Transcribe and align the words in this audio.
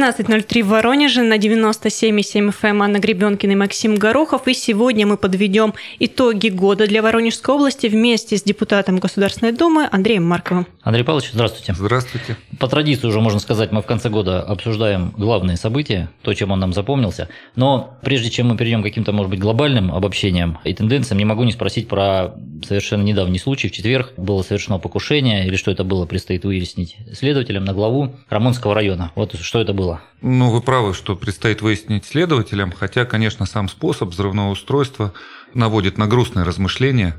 12.03 0.00 0.62
в 0.62 0.68
Воронеже 0.68 1.20
на 1.20 1.36
97,7 1.36 2.54
FM 2.58 2.82
Анна 2.82 2.98
Гребенкина 3.00 3.52
и 3.52 3.54
Максим 3.54 3.96
Горохов. 3.96 4.48
И 4.48 4.54
сегодня 4.54 5.06
мы 5.06 5.18
подведем 5.18 5.74
итоги 5.98 6.48
года 6.48 6.86
для 6.86 7.02
Воронежской 7.02 7.54
области 7.54 7.86
вместе 7.86 8.38
с 8.38 8.42
депутатом 8.42 8.98
Государственной 8.98 9.52
Думы 9.52 9.86
Андреем 9.92 10.26
Марковым. 10.26 10.66
Андрей 10.82 11.04
Павлович, 11.04 11.32
здравствуйте. 11.34 11.74
Здравствуйте. 11.74 12.38
По 12.58 12.66
традиции 12.66 13.06
уже 13.06 13.20
можно 13.20 13.40
сказать, 13.40 13.72
мы 13.72 13.82
в 13.82 13.86
конце 13.86 14.08
года 14.08 14.40
обсуждаем 14.40 15.12
главные 15.18 15.58
события, 15.58 16.08
то, 16.22 16.32
чем 16.32 16.50
он 16.50 16.60
нам 16.60 16.72
запомнился. 16.72 17.28
Но 17.54 17.98
прежде 18.02 18.30
чем 18.30 18.48
мы 18.48 18.56
перейдем 18.56 18.80
к 18.80 18.84
каким-то, 18.84 19.12
может 19.12 19.28
быть, 19.28 19.40
глобальным 19.40 19.94
обобщениям 19.94 20.60
и 20.64 20.72
тенденциям, 20.72 21.18
не 21.18 21.26
могу 21.26 21.44
не 21.44 21.52
спросить 21.52 21.88
про 21.88 22.34
совершенно 22.66 23.02
недавний 23.02 23.38
случай. 23.38 23.68
В 23.68 23.72
четверг 23.72 24.14
было 24.16 24.40
совершено 24.42 24.78
покушение, 24.78 25.46
или 25.46 25.56
что 25.56 25.70
это 25.70 25.84
было, 25.84 26.06
предстоит 26.06 26.46
выяснить 26.46 26.96
следователям 27.12 27.64
на 27.66 27.74
главу 27.74 28.14
Рамонского 28.30 28.74
района. 28.74 29.12
Вот 29.14 29.38
что 29.38 29.60
это 29.60 29.74
было 29.74 29.89
было. 29.90 30.00
Ну, 30.22 30.50
вы 30.50 30.60
правы, 30.60 30.94
что 30.94 31.16
предстоит 31.16 31.62
выяснить 31.62 32.04
следователям, 32.04 32.72
хотя, 32.72 33.04
конечно, 33.04 33.46
сам 33.46 33.68
способ 33.68 34.10
взрывного 34.10 34.50
устройства 34.50 35.12
наводит 35.54 35.98
на 35.98 36.06
грустные 36.06 36.44
размышления. 36.44 37.16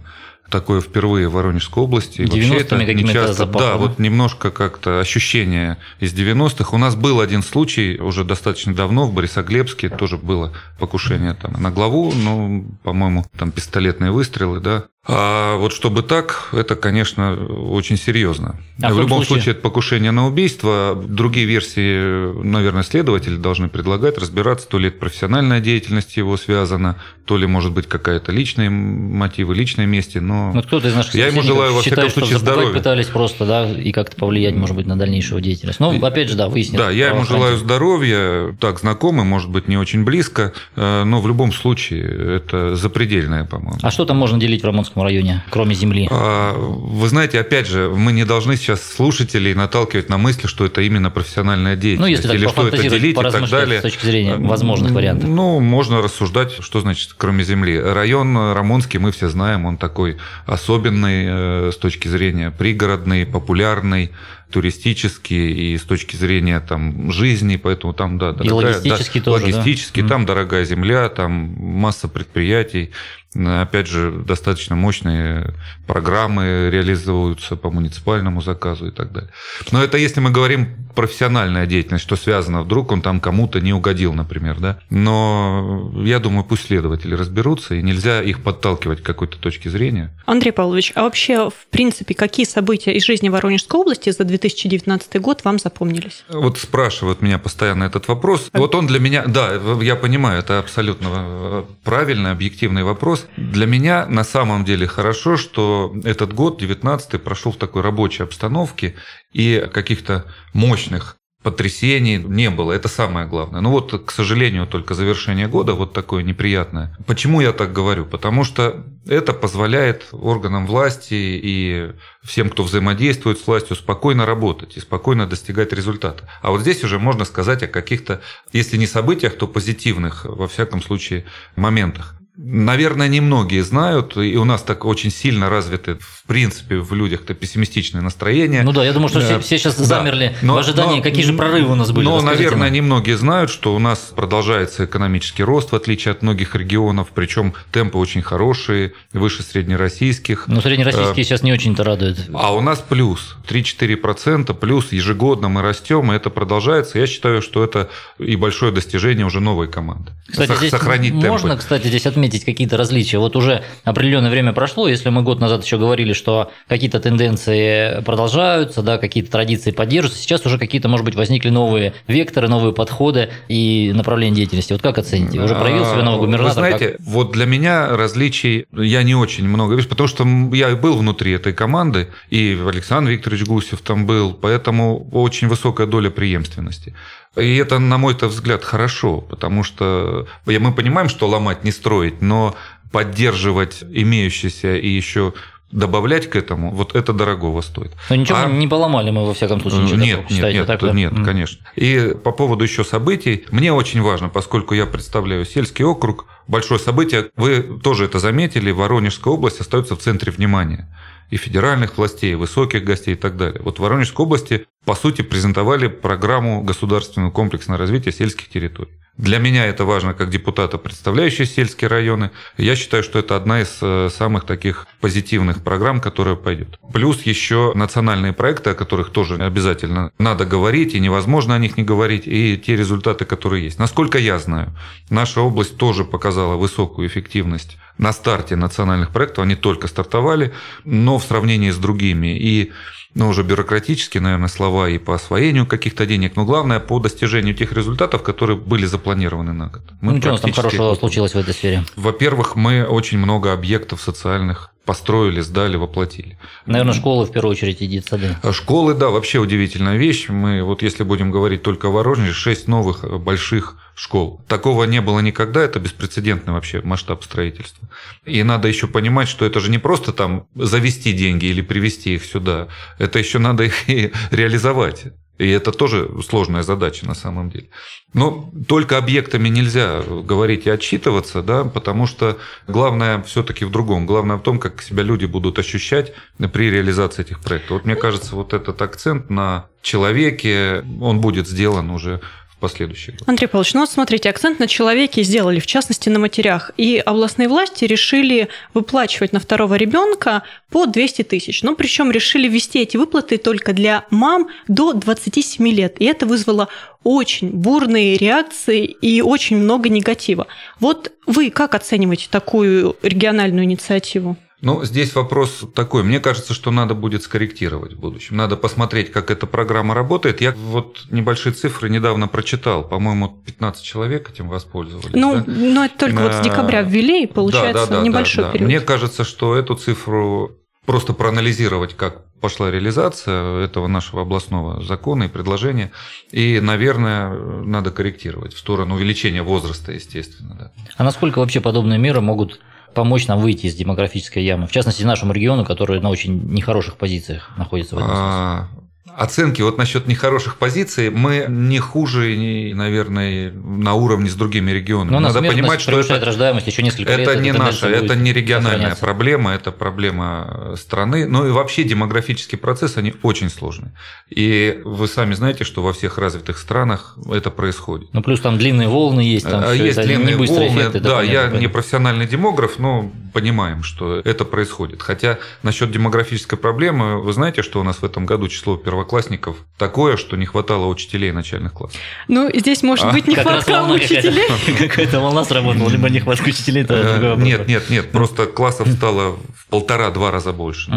Такое 0.52 0.82
впервые 0.82 1.30
в 1.30 1.32
Воронежской 1.32 1.82
области. 1.82 2.22
90-ми 2.22 2.94
не 2.94 3.14
часто, 3.14 3.34
запахом. 3.34 3.68
Да, 3.68 3.78
вот 3.78 4.00
немножко 4.00 4.52
как-то 4.52 5.00
ощущение 5.00 5.78
из 6.02 6.14
90-х. 6.14 6.76
У 6.76 6.78
нас 6.78 6.96
был 6.96 7.22
один 7.22 7.42
случай 7.42 7.98
уже 7.98 8.26
достаточно 8.26 8.76
давно 8.76 9.08
в 9.08 9.14
Борисоглебске, 9.14 9.88
тоже 9.88 10.18
было 10.18 10.52
покушение 10.78 11.36
там 11.36 11.54
на 11.62 11.72
главу, 11.72 12.12
ну, 12.14 12.66
по-моему, 12.84 13.26
там 13.38 13.52
пистолетные 13.52 14.12
выстрелы, 14.12 14.60
да. 14.60 14.84
А 15.08 15.58
вот 15.58 15.74
чтобы 15.74 16.04
так, 16.04 16.50
это, 16.52 16.76
конечно, 16.76 17.34
очень 17.34 17.98
серьезно. 17.98 18.60
А 18.84 18.92
в, 18.92 18.96
в 18.96 19.00
любом 19.00 19.24
случае... 19.24 19.28
случае, 19.28 19.52
это 19.54 19.62
покушение 19.62 20.12
на 20.12 20.28
убийство. 20.28 20.96
Другие 21.08 21.48
версии, 21.48 22.44
наверное, 22.44 22.84
следователи 22.84 23.36
должны 23.36 23.68
предлагать 23.68 24.20
разбираться, 24.20 24.68
то 24.68 24.78
ли 24.78 24.90
это 24.90 25.00
профессиональная 25.00 25.60
деятельность 25.60 26.18
его 26.18 26.38
связана, 26.38 26.98
то 27.26 27.36
ли, 27.36 27.48
может 27.48 27.72
быть, 27.72 27.88
какая-то 27.88 28.32
личные 28.32 28.70
мотивы, 28.70 29.56
личные 29.56 29.88
мести. 29.88 30.20
Но 30.20 30.41
ну, 30.54 30.64
кто-то 30.64 30.88
из 30.88 30.96
наших 30.96 31.16
я 31.16 31.28
ему 31.28 31.42
желаю, 31.42 31.74
во 31.74 31.82
считает, 31.82 32.12
всяком 32.12 32.28
случае, 32.28 32.40
здоровья. 32.40 32.74
пытались 32.74 33.08
просто, 33.08 33.46
да, 33.46 33.70
и 33.70 33.92
как-то 33.92 34.16
повлиять, 34.16 34.56
может 34.56 34.76
быть, 34.76 34.88
на 34.88 34.98
дальнейшую 34.98 35.42
деятельность. 35.42 35.80
Но, 35.80 35.92
опять 35.92 36.30
же, 36.30 36.36
да, 36.36 36.50
выяснить. 36.50 36.78
Да, 36.78 36.90
я 36.90 37.10
ему 37.10 37.26
желаю 37.26 37.58
здоровья, 37.58 38.56
так, 38.60 38.80
знакомый, 38.80 39.26
может 39.26 39.50
быть, 39.50 39.68
не 39.68 39.78
очень 39.78 40.04
близко, 40.04 40.54
э, 40.76 41.04
но 41.04 41.22
в 41.22 41.28
любом 41.28 41.52
случае 41.52 42.38
это 42.38 42.76
запредельное, 42.76 43.46
по-моему. 43.46 43.80
А 43.82 43.92
что 43.92 44.06
там 44.06 44.18
можно 44.18 44.40
делить 44.40 44.64
в 44.64 44.66
Рамонском 44.66 45.04
районе, 45.04 45.44
кроме 45.50 45.76
земли? 45.76 46.08
А, 46.12 46.54
вы 46.56 47.08
знаете, 47.08 47.40
опять 47.40 47.68
же, 47.68 47.90
мы 47.90 48.12
не 48.12 48.26
должны 48.26 48.56
сейчас 48.56 48.82
слушателей 48.82 49.54
наталкивать 49.54 50.10
на 50.10 50.18
мысли, 50.18 50.48
что 50.48 50.66
это 50.66 50.82
именно 50.82 51.10
профессиональная 51.10 51.76
деятельность. 51.76 52.02
Ну, 52.02 52.08
если 52.08 52.28
так 52.28 52.36
или 52.36 52.48
что 52.48 52.68
это 52.68 52.78
делить 52.78 53.18
и 53.18 53.22
так 53.22 53.50
далее. 53.50 53.80
С 53.80 53.84
точки 53.84 54.06
зрения 54.06 54.36
возможных 54.36 54.92
вариантов. 54.92 55.30
Ну, 55.30 55.60
можно 55.60 56.02
рассуждать, 56.02 56.54
что 56.60 56.82
значит 56.82 57.12
кроме 57.18 57.44
земли. 57.44 57.80
Район 57.80 58.36
Рамонский 58.54 59.00
мы 59.00 59.12
все 59.12 59.30
знаем, 59.30 59.66
он 59.66 59.78
такой 59.78 60.18
особенный 60.46 61.26
э, 61.28 61.72
с 61.74 61.78
точки 61.78 62.08
зрения 62.08 62.52
пригородный, 62.52 63.26
популярный 63.26 64.12
туристический 64.52 65.74
и 65.74 65.78
с 65.78 65.84
точки 65.84 66.16
зрения 66.16 66.60
там 66.60 67.12
жизни, 67.12 67.56
поэтому 67.56 67.94
там 67.94 68.18
да, 68.18 68.34
дорогая, 68.34 68.50
и 68.50 68.52
логистически 68.52 69.20
да, 69.20 69.26
тоже, 69.26 69.46
логистически 69.46 70.02
да? 70.02 70.08
там 70.10 70.26
дорогая 70.26 70.66
земля, 70.66 71.10
там 71.10 71.32
масса 71.58 72.08
предприятий, 72.08 72.92
Опять 73.34 73.88
же, 73.88 74.12
достаточно 74.12 74.76
мощные 74.76 75.54
программы 75.88 76.70
реализуются 76.70 77.56
по 77.56 77.72
муниципальному 77.72 78.42
заказу 78.42 78.88
и 78.88 78.92
так 78.92 79.14
далее. 79.14 79.30
Но 79.72 79.82
это 79.82 79.98
если 79.98 80.20
мы 80.20 80.32
говорим 80.32 80.68
профессиональная 80.96 81.66
деятельность, 81.66 82.04
что 82.04 82.18
связано, 82.18 82.62
вдруг 82.62 82.92
он 82.92 83.02
там 83.02 83.22
кому-то 83.22 83.62
не 83.62 83.72
угодил, 83.72 84.14
например, 84.14 84.60
да. 84.60 84.80
Но 84.90 85.94
я 86.04 86.20
думаю, 86.20 86.44
пусть 86.44 86.68
следователи 86.68 87.16
разберутся, 87.16 87.76
и 87.76 87.82
нельзя 87.82 88.22
их 88.22 88.44
подталкивать 88.44 89.02
к 89.02 89.06
какой-то 89.06 89.38
точке 89.38 89.70
зрения. 89.70 90.12
Андрей 90.26 90.52
Павлович, 90.52 90.92
а 90.96 91.04
вообще, 91.04 91.50
в 91.50 91.68
принципе, 91.70 92.14
какие 92.14 92.46
события 92.46 92.94
из 92.94 93.06
жизни 93.06 93.30
Воронежской 93.30 93.80
области 93.80 94.10
за 94.10 94.26
2019 94.26 95.22
год 95.22 95.46
вам 95.46 95.58
запомнились? 95.58 96.26
Вот 96.28 96.58
спрашивают 96.58 97.22
меня 97.22 97.40
постоянно 97.40 97.86
этот 97.86 98.10
вопрос. 98.10 98.50
А... 98.52 98.60
Вот 98.60 98.76
он 98.76 98.88
для 98.88 99.00
меня, 99.00 99.24
да, 99.26 99.54
я 99.82 99.96
понимаю, 99.96 100.40
это 100.40 100.60
абсолютно 100.60 101.08
э, 101.14 101.64
правильный, 101.86 102.32
объективный 102.32 102.84
вопрос 102.84 103.21
вопрос. 103.22 103.52
Для 103.52 103.66
меня 103.66 104.06
на 104.08 104.24
самом 104.24 104.66
деле 104.66 104.88
хорошо, 104.88 105.38
что 105.38 105.94
этот 106.04 106.34
год, 106.34 106.60
19 106.60 107.22
прошел 107.22 107.52
в 107.52 107.58
такой 107.58 107.82
рабочей 107.82 108.24
обстановке 108.24 108.96
и 109.34 109.68
каких-то 109.74 110.26
мощных 110.54 111.18
потрясений 111.44 112.18
не 112.18 112.50
было. 112.50 112.72
Это 112.72 112.88
самое 112.88 113.28
главное. 113.28 113.62
Ну 113.62 113.72
вот, 113.72 114.06
к 114.06 114.12
сожалению, 114.12 114.68
только 114.68 114.94
завершение 114.94 115.48
года 115.48 115.74
вот 115.74 115.94
такое 115.94 116.24
неприятное. 116.24 116.96
Почему 117.08 117.42
я 117.42 117.52
так 117.52 117.74
говорю? 117.74 118.06
Потому 118.06 118.44
что 118.44 118.86
это 119.08 119.34
позволяет 119.34 120.06
органам 120.12 120.68
власти 120.68 121.16
и 121.16 121.92
всем, 122.24 122.50
кто 122.50 122.64
взаимодействует 122.64 123.40
с 123.40 123.48
властью, 123.48 123.76
спокойно 123.76 124.26
работать 124.26 124.78
и 124.78 124.80
спокойно 124.80 125.26
достигать 125.26 125.74
результата. 125.74 126.30
А 126.42 126.52
вот 126.52 126.62
здесь 126.62 126.84
уже 126.84 127.00
можно 127.00 127.26
сказать 127.26 127.64
о 127.64 127.68
каких-то, 127.68 128.22
если 128.54 128.78
не 128.78 128.86
событиях, 128.86 129.36
то 129.36 129.48
позитивных, 129.48 130.26
во 130.26 130.48
всяком 130.48 130.84
случае, 130.84 131.26
моментах. 131.56 132.21
Наверное, 132.44 133.08
немногие 133.08 133.64
знают, 133.64 134.18
и 134.18 134.36
у 134.36 134.46
нас 134.46 134.64
так 134.64 134.84
очень 134.86 135.12
сильно 135.12 135.48
развиты, 135.48 135.98
в 136.00 136.24
принципе, 136.26 136.78
в 136.78 136.92
людях-то 136.92 137.36
пессимистичное 137.36 138.02
настроение. 138.02 138.64
Ну 138.64 138.72
да, 138.72 138.84
я 138.84 138.94
думаю, 138.94 139.10
что 139.10 139.20
все, 139.20 139.40
все 139.40 139.60
сейчас 139.60 139.78
замерли 139.78 140.36
но, 140.42 140.56
в 140.56 140.58
ожидании, 140.58 140.98
но, 140.98 141.04
какие 141.04 141.24
же 141.24 141.34
прорывы 141.34 141.74
у 141.74 141.76
нас 141.76 141.92
были. 141.92 142.06
Но, 142.06 142.16
Расскажите 142.16 142.46
наверное, 142.46 142.70
нам. 142.70 142.74
немногие 142.74 143.16
знают, 143.16 143.52
что 143.52 143.76
у 143.76 143.80
нас 143.80 144.12
продолжается 144.16 144.86
экономический 144.86 145.44
рост, 145.44 145.72
в 145.72 145.76
отличие 145.76 146.14
от 146.14 146.24
многих 146.24 146.56
регионов, 146.56 147.10
причем 147.14 147.54
темпы 147.72 148.00
очень 148.00 148.24
хорошие, 148.24 148.94
выше 149.14 149.44
среднероссийских. 149.44 150.46
Но 150.48 150.62
среднероссийские 150.62 151.22
а, 151.22 151.24
сейчас 151.24 151.44
не 151.44 151.54
очень-то 151.54 151.84
радуют. 151.84 152.28
А 152.34 152.56
у 152.56 152.62
нас 152.62 152.80
плюс, 152.80 153.38
3-4%, 153.48 154.52
плюс 154.56 154.92
ежегодно 154.92 155.48
мы 155.50 155.62
растем, 155.62 156.12
и 156.12 156.16
это 156.16 156.32
продолжается. 156.32 156.98
Я 156.98 157.06
считаю, 157.06 157.44
что 157.44 157.64
это 157.64 157.88
и 158.18 158.36
большое 158.36 158.72
достижение 158.72 159.28
уже 159.28 159.42
новой 159.42 159.68
команды. 159.68 160.12
Кстати, 160.28 160.56
здесь 160.56 160.72
Сохранить 160.72 161.14
можно, 161.14 161.50
темпы. 161.50 161.62
кстати, 161.62 161.88
здесь 161.88 162.06
отметить 162.06 162.31
отметить 162.32 162.46
какие-то 162.46 162.78
различия. 162.78 163.18
Вот 163.18 163.36
уже 163.36 163.64
определенное 163.84 164.32
время 164.32 164.54
прошло, 164.54 164.88
если 164.88 165.10
мы 165.10 165.22
год 165.22 165.40
назад 165.40 165.64
еще 165.66 165.78
говорили, 165.78 166.14
что 166.14 166.52
какие-то 166.68 167.00
тенденции 167.00 168.02
продолжаются, 168.04 168.82
да, 168.82 168.98
какие-то 168.98 169.32
традиции 169.32 169.72
поддерживаются, 169.72 170.24
сейчас 170.24 170.46
уже 170.46 170.58
какие-то, 170.58 170.88
может 170.88 171.06
быть, 171.06 171.16
возникли 171.16 171.50
новые 171.50 171.94
векторы, 172.08 172.48
новые 172.48 172.74
подходы 172.74 173.30
и 173.50 173.92
направления 173.94 174.36
деятельности. 174.36 174.74
Вот 174.74 174.82
как 174.82 174.98
оцените? 174.98 175.40
Уже 175.42 175.56
проявил 175.56 175.86
себя 175.86 176.04
новый 176.04 176.20
губернатор? 176.20 176.48
Вы 176.48 176.54
знаете, 176.54 176.90
как? 176.90 177.02
вот 177.02 177.32
для 177.32 177.46
меня 177.46 177.96
различий 177.98 178.66
я 178.72 179.04
не 179.04 179.16
очень 179.16 179.48
много 179.48 179.76
вижу, 179.76 179.90
потому 179.90 180.08
что 180.08 180.26
я 180.54 180.76
был 180.76 180.98
внутри 180.98 181.34
этой 181.34 181.54
команды, 181.54 182.08
и 182.30 182.58
Александр 182.66 183.12
Викторович 183.12 183.46
Гусев 183.46 183.82
там 183.82 184.06
был, 184.06 184.34
поэтому 184.34 185.08
очень 185.12 185.48
высокая 185.48 185.88
доля 185.88 186.10
преемственности. 186.10 186.94
И 187.38 187.56
это, 187.58 187.80
на 187.80 187.98
мой 187.98 188.16
взгляд, 188.20 188.64
хорошо, 188.64 189.22
потому 189.22 189.64
что 189.64 190.28
мы 190.46 190.74
понимаем, 190.74 191.08
что 191.08 191.28
ломать 191.28 191.64
не 191.64 191.72
строить, 191.72 192.22
но 192.22 192.56
поддерживать 192.92 193.84
имеющиеся 193.84 194.76
и 194.76 194.90
еще 194.90 195.34
добавлять 195.72 196.30
к 196.30 196.36
этому, 196.36 196.72
вот 196.72 196.96
это 196.96 197.14
дорогого 197.14 197.62
стоит. 197.62 197.92
Но 198.10 198.16
ничего 198.18 198.40
а... 198.40 198.50
не 198.50 198.68
поломали 198.68 199.10
мы, 199.12 199.26
во 199.26 199.34
всяком 199.34 199.62
случае, 199.62 199.84
ничего 199.84 199.98
Нет, 199.98 200.28
такого, 200.28 200.36
нет, 200.36 200.54
нет, 200.54 200.68
так, 200.68 200.82
да? 200.82 200.92
нет, 200.92 201.14
конечно. 201.24 201.66
И 201.76 202.14
по 202.22 202.32
поводу 202.32 202.64
еще 202.64 202.84
событий, 202.84 203.46
мне 203.52 203.72
очень 203.72 204.02
важно, 204.02 204.28
поскольку 204.28 204.74
я 204.74 204.86
представляю 204.86 205.46
сельский 205.46 205.86
округ, 205.86 206.26
большое 206.48 206.80
событие, 206.80 207.30
вы 207.38 207.80
тоже 207.82 208.06
это 208.06 208.20
заметили, 208.20 208.72
Воронежская 208.72 209.34
область 209.34 209.62
остается 209.62 209.96
в 209.96 210.00
центре 210.00 210.32
внимания 210.32 210.90
и 211.32 211.38
федеральных 211.38 211.98
властей, 211.98 212.34
и 212.34 212.36
высоких 212.36 212.84
гостей 212.84 213.14
и 213.14 213.18
так 213.18 213.38
далее. 213.38 213.62
Вот 213.64 213.80
в 213.80 213.82
Воронежской 213.82 214.24
области, 214.24 214.68
по 214.86 214.94
сути, 214.94 215.24
презентовали 215.24 215.88
программу 215.88 216.62
государственного 216.62 217.32
комплексного 217.32 217.80
развития 217.80 218.12
сельских 218.12 218.50
территорий. 218.50 218.92
Для 219.18 219.40
меня 219.40 219.66
это 219.66 219.84
важно 219.86 220.14
как 220.14 220.30
депутата, 220.30 220.78
представляющего 220.78 221.46
сельские 221.46 221.90
районы. 221.90 222.32
Я 222.58 222.76
считаю, 222.76 223.04
что 223.04 223.20
это 223.20 223.36
одна 223.36 223.62
из 223.62 223.78
э, 223.82 224.10
самых 224.10 224.46
таких 224.46 224.88
позитивных 225.02 225.64
программ, 225.64 226.00
которая 226.00 226.36
пойдет. 226.36 226.80
Плюс 226.94 227.22
еще 227.24 227.74
национальные 227.76 228.34
проекты, 228.34 228.70
о 228.70 228.74
которых 228.74 229.10
тоже 229.10 229.36
обязательно 229.36 230.12
надо 230.18 230.46
говорить, 230.46 230.94
и 230.94 231.00
невозможно 231.00 231.56
о 231.56 231.60
них 231.60 231.78
не 231.78 231.84
говорить, 231.84 232.24
и 232.26 232.58
те 232.58 232.76
результаты, 232.76 233.26
которые 233.26 233.66
есть. 233.66 233.80
Насколько 233.80 234.18
я 234.18 234.40
знаю, 234.40 234.76
наша 235.10 235.42
область 235.42 235.78
тоже 235.78 236.06
показала 236.06 236.56
высокую 236.56 237.08
эффективность 237.08 237.78
на 237.98 238.14
старте 238.14 238.56
национальных 238.56 239.12
проектов. 239.12 239.44
Они 239.44 239.56
только 239.56 239.88
стартовали, 239.88 240.54
но 240.86 241.20
в 241.20 241.24
сравнении 241.24 241.70
с 241.70 241.78
другими. 241.78 242.38
И 242.40 242.72
ну, 243.14 243.28
уже 243.28 243.44
бюрократические, 243.44 244.22
наверное, 244.22 244.48
слова 244.48 244.88
и 244.90 244.98
по 244.98 245.16
освоению 245.16 245.66
каких-то 245.66 246.06
денег, 246.06 246.36
но 246.36 246.46
главное 246.46 246.80
по 246.80 247.00
достижению 247.00 247.54
тех 247.54 247.74
результатов, 247.74 248.24
которые 248.24 248.58
были 248.58 248.86
запланированы 248.86 249.54
на 249.54 249.68
год. 249.68 249.82
Мы 250.00 250.14
ну, 250.14 250.20
что 250.20 250.30
у 250.30 250.32
нас 250.34 250.42
там 250.42 250.54
хорошего 250.54 250.96
случилось 250.96 251.34
в 251.34 251.38
этой 251.38 251.54
сфере? 251.54 251.84
Во-первых, 251.96 252.56
мы 252.56 252.86
очень 252.86 253.18
много 253.18 253.52
объектов 253.52 254.02
социальных 254.02 254.72
построили, 254.92 255.40
сдали, 255.40 255.78
воплотили. 255.78 256.38
Наверное, 256.66 256.94
школы 256.94 257.26
в 257.26 257.32
первую 257.32 257.52
очередь 257.52 257.82
и 257.82 257.88
детсады. 257.88 258.36
Школы, 258.52 258.94
да, 258.94 259.10
вообще 259.10 259.40
удивительная 259.40 259.96
вещь. 259.96 260.28
Мы 260.28 260.64
вот 260.64 260.82
если 260.82 261.04
будем 261.04 261.32
говорить 261.32 261.64
только 261.64 261.88
о 261.88 261.92
Воронеже, 261.92 262.34
шесть 262.34 262.68
новых 262.68 263.06
больших 263.22 263.78
школ. 263.96 264.42
Такого 264.50 264.84
не 264.84 265.00
было 265.00 265.22
никогда, 265.22 265.62
это 265.62 265.80
беспрецедентный 265.80 266.52
вообще 266.52 266.82
масштаб 266.82 267.24
строительства. 267.24 267.88
И 268.26 268.44
надо 268.44 268.68
еще 268.68 268.88
понимать, 268.88 269.30
что 269.30 269.46
это 269.46 269.62
же 269.62 269.72
не 269.72 269.78
просто 269.78 270.12
там 270.12 270.48
завести 270.56 271.14
деньги 271.14 271.46
или 271.46 271.62
привести 271.62 272.16
их 272.16 272.26
сюда, 272.26 272.68
это 273.00 273.18
еще 273.18 273.40
надо 273.40 273.64
их 273.64 273.90
и 273.90 274.12
реализовать. 274.32 275.06
И 275.42 275.50
это 275.50 275.72
тоже 275.72 276.08
сложная 276.22 276.62
задача 276.62 277.08
на 277.08 277.16
самом 277.16 277.50
деле. 277.50 277.68
Но 278.14 278.52
только 278.68 279.00
объектами 279.00 279.50
нельзя 279.50 280.04
говорить 280.04 280.68
и 280.68 280.70
отчитываться, 280.70 281.42
да, 281.42 281.64
потому 281.64 282.06
что 282.06 282.38
главное 282.68 283.24
все-таки 283.24 283.66
в 283.66 283.72
другом. 283.72 284.06
Главное 284.06 284.38
в 284.38 284.42
том, 284.42 284.60
как 284.60 284.84
себя 284.84 285.02
люди 285.02 285.26
будут 285.26 285.58
ощущать 285.58 286.14
при 286.54 286.70
реализации 286.70 287.24
этих 287.24 287.40
проектов. 287.40 287.72
Вот 287.72 287.86
мне 287.86 287.96
кажется, 287.96 288.36
вот 288.36 288.54
этот 288.54 288.80
акцент 288.84 289.32
на 289.32 289.66
человеке, 289.82 290.86
он 291.02 291.22
будет 291.22 291.48
сделан 291.48 291.90
уже 291.90 292.22
последующие. 292.62 293.18
Андрей 293.26 293.48
Павлович, 293.48 293.74
ну 293.74 293.82
вот 293.82 293.90
смотрите, 293.90 294.30
акцент 294.30 294.60
на 294.60 294.68
человеке 294.68 295.24
сделали, 295.24 295.60
в 295.60 295.66
частности 295.66 296.08
на 296.08 296.20
матерях, 296.20 296.72
и 296.78 296.98
областные 296.98 297.50
власти 297.50 297.84
решили 297.84 298.48
выплачивать 298.74 299.34
на 299.34 299.40
второго 299.42 299.76
ребенка 299.76 300.44
по 300.70 300.86
200 300.86 301.24
тысяч. 301.24 301.64
Но 301.64 301.76
причем 301.76 302.12
решили 302.12 302.48
ввести 302.48 302.80
эти 302.80 302.96
выплаты 302.96 303.38
только 303.38 303.74
для 303.74 304.06
мам 304.10 304.48
до 304.70 304.94
27 304.94 305.68
лет. 305.68 305.96
И 306.00 306.06
это 306.06 306.26
вызвало 306.26 306.70
очень 307.04 307.50
бурные 307.50 308.16
реакции 308.16 308.86
и 308.86 309.22
очень 309.22 309.58
много 309.58 309.90
негатива. 309.90 310.48
Вот 310.80 311.12
вы 311.26 311.50
как 311.50 311.76
оцениваете 311.76 312.28
такую 312.30 312.96
региональную 313.02 313.66
инициативу? 313.66 314.38
Ну, 314.62 314.86
здесь 314.86 315.16
вопрос 315.16 315.66
такой. 315.74 316.04
Мне 316.04 316.20
кажется, 316.20 316.54
что 316.54 316.70
надо 316.70 316.94
будет 316.94 317.24
скорректировать 317.24 317.94
в 317.94 318.00
будущем. 318.00 318.38
Надо 318.38 318.56
посмотреть, 318.56 319.12
как 319.12 319.32
эта 319.32 319.48
программа 319.48 319.96
работает. 319.96 320.40
Я 320.40 320.52
вот 320.52 321.06
небольшие 321.10 321.54
цифры 321.54 321.90
недавно 321.90 322.28
прочитал. 322.28 322.84
По-моему, 322.84 323.30
15 323.46 323.84
человек 323.84 324.30
этим 324.30 324.50
воспользовались. 324.50 325.10
Ну, 325.14 325.38
да? 325.38 325.44
но 325.48 325.86
это 325.86 325.98
только 325.98 326.22
вот 326.22 326.34
с 326.34 326.42
декабря 326.42 326.84
ввели, 326.84 327.24
и 327.24 327.28
получается 327.28 327.88
да, 327.88 327.96
да, 327.96 327.98
да, 327.98 328.06
небольшой 328.08 328.44
да, 328.44 328.48
да. 328.50 328.54
период. 328.54 328.70
Мне 328.70 328.80
кажется, 328.82 329.24
что 329.24 329.56
эту 329.56 329.76
цифру 329.76 330.52
просто 330.86 331.14
проанализировать, 331.14 331.96
как 331.96 332.26
пошла 332.40 332.70
реализация 332.70 333.64
этого 333.64 333.88
нашего 333.88 334.24
областного 334.24 334.84
закона 334.84 335.24
и 335.24 335.28
предложения. 335.28 335.92
И, 336.32 336.60
наверное, 336.60 337.34
надо 337.64 337.92
корректировать 337.92 338.54
в 338.54 338.60
сторону 338.60 338.96
увеличения 338.96 339.44
возраста, 339.44 339.92
естественно. 339.92 340.56
Да. 340.60 340.72
А 340.98 341.04
насколько 341.04 341.40
вообще 341.40 341.62
подобные 341.62 342.00
меры 342.00 342.22
могут 342.22 342.60
помочь 342.94 343.28
нам 343.28 343.40
выйти 343.40 343.68
из 343.68 343.76
демографической 343.76 344.44
ямы, 344.44 344.68
в 344.68 344.72
частности, 344.72 345.04
нашему 345.04 345.34
региону, 345.34 345.66
который 345.66 346.00
на 346.02 346.10
очень 346.10 346.42
нехороших 346.52 346.98
позициях 346.98 347.52
находится 347.58 347.96
в 347.96 348.00
этом 348.00 348.10
смысле? 348.10 348.81
Оценки 349.16 349.62
вот 349.62 349.78
насчет 349.78 350.08
нехороших 350.08 350.58
позиций 350.58 351.10
мы 351.10 351.46
не 351.48 351.80
хуже, 351.80 352.36
наверное, 352.74 353.52
на 353.52 353.94
уровне 353.94 354.30
с 354.30 354.36
другими 354.36 354.72
регионами. 354.72 355.12
Но 355.14 355.20
Надо 355.20 355.42
понимать, 355.42 355.82
что 355.82 356.00
это, 356.00 356.24
рождаемость 356.24 356.68
еще 356.68 356.84
несколько 356.84 357.12
это 357.12 357.34
лет, 357.34 357.42
не 357.42 357.52
наша, 357.52 357.88
это 357.88 358.16
не 358.16 358.34
региональная 358.34 358.96
проблема, 358.96 359.54
это 359.54 359.72
проблема 359.72 360.76
страны. 360.78 361.28
Ну 361.28 361.48
и 361.48 361.52
вообще 361.52 361.84
демографический 361.84 362.58
процесс, 362.58 362.98
они 362.98 363.14
очень 363.24 363.50
сложные. 363.50 363.94
И 364.30 364.82
вы 364.86 365.08
сами 365.08 365.34
знаете, 365.34 365.64
что 365.64 365.82
во 365.84 365.94
всех 365.94 366.18
развитых 366.18 366.58
странах 366.58 367.18
это 367.32 367.52
происходит. 367.52 368.10
Ну 368.14 368.22
плюс 368.22 368.40
там 368.40 368.58
длинные 368.58 368.88
волны 368.88 369.22
есть, 369.22 369.50
там 369.50 369.64
А, 369.66 369.74
есть 369.74 369.98
это 369.98 370.08
длинные 370.08 370.36
не 370.36 370.46
волны. 370.48 370.68
эффекты, 370.68 371.00
да, 371.00 371.18
понятно, 371.18 371.32
я 371.32 371.40
понятно. 371.42 371.58
не 371.60 371.68
профессиональный 371.68 372.28
демограф, 372.28 372.80
но 372.80 373.12
понимаем, 373.34 373.84
что 373.84 374.20
это 374.20 374.46
происходит. 374.46 375.02
Хотя 375.02 375.40
насчет 375.64 375.92
демографической 375.92 376.58
проблемы, 376.58 377.22
вы 377.22 377.34
знаете, 377.34 377.62
что 377.62 377.80
у 377.80 377.84
нас 377.84 377.98
в 377.98 378.04
этом 378.04 378.26
году 378.26 378.48
число 378.48 378.78
первоклассников 379.02 379.58
такое, 379.78 380.16
что 380.18 380.38
не 380.38 380.46
хватало 380.46 380.86
учителей 380.86 381.32
начальных 381.32 381.74
классов. 381.74 382.00
Ну, 382.28 382.50
здесь 382.54 382.84
может 382.84 383.06
А? 383.06 383.12
быть 383.12 383.26
Как 383.26 383.38
нехватка 383.38 383.72
волна 383.72 383.96
учителей. 383.96 384.48
какая-то, 384.78 385.20
волна 385.20 385.44
сработала, 385.44 385.90
либо 385.90 386.10
нехватка 386.10 386.50
учителей, 386.50 386.84
это 386.84 387.04
другой 387.04 387.34
Э. 387.34 387.46
Нет, 387.46 387.68
нет, 387.68 387.90
нет, 387.90 388.12
просто 388.12 388.46
классов 388.46 388.88
стало 388.90 389.38
в 389.56 389.68
полтора-два 389.70 390.32
раза 390.32 390.54
больше. 390.54 390.92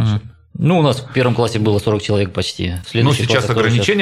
Ну, 0.56 0.78
у 0.78 0.82
нас 0.82 1.00
в 1.00 1.12
первом 1.12 1.34
классе 1.34 1.58
было 1.58 1.80
40 1.80 2.00
человек 2.02 2.32
почти. 2.32 2.74
Ну, 2.94 3.12
сейчас 3.12 3.44
сейчас- 3.44 3.44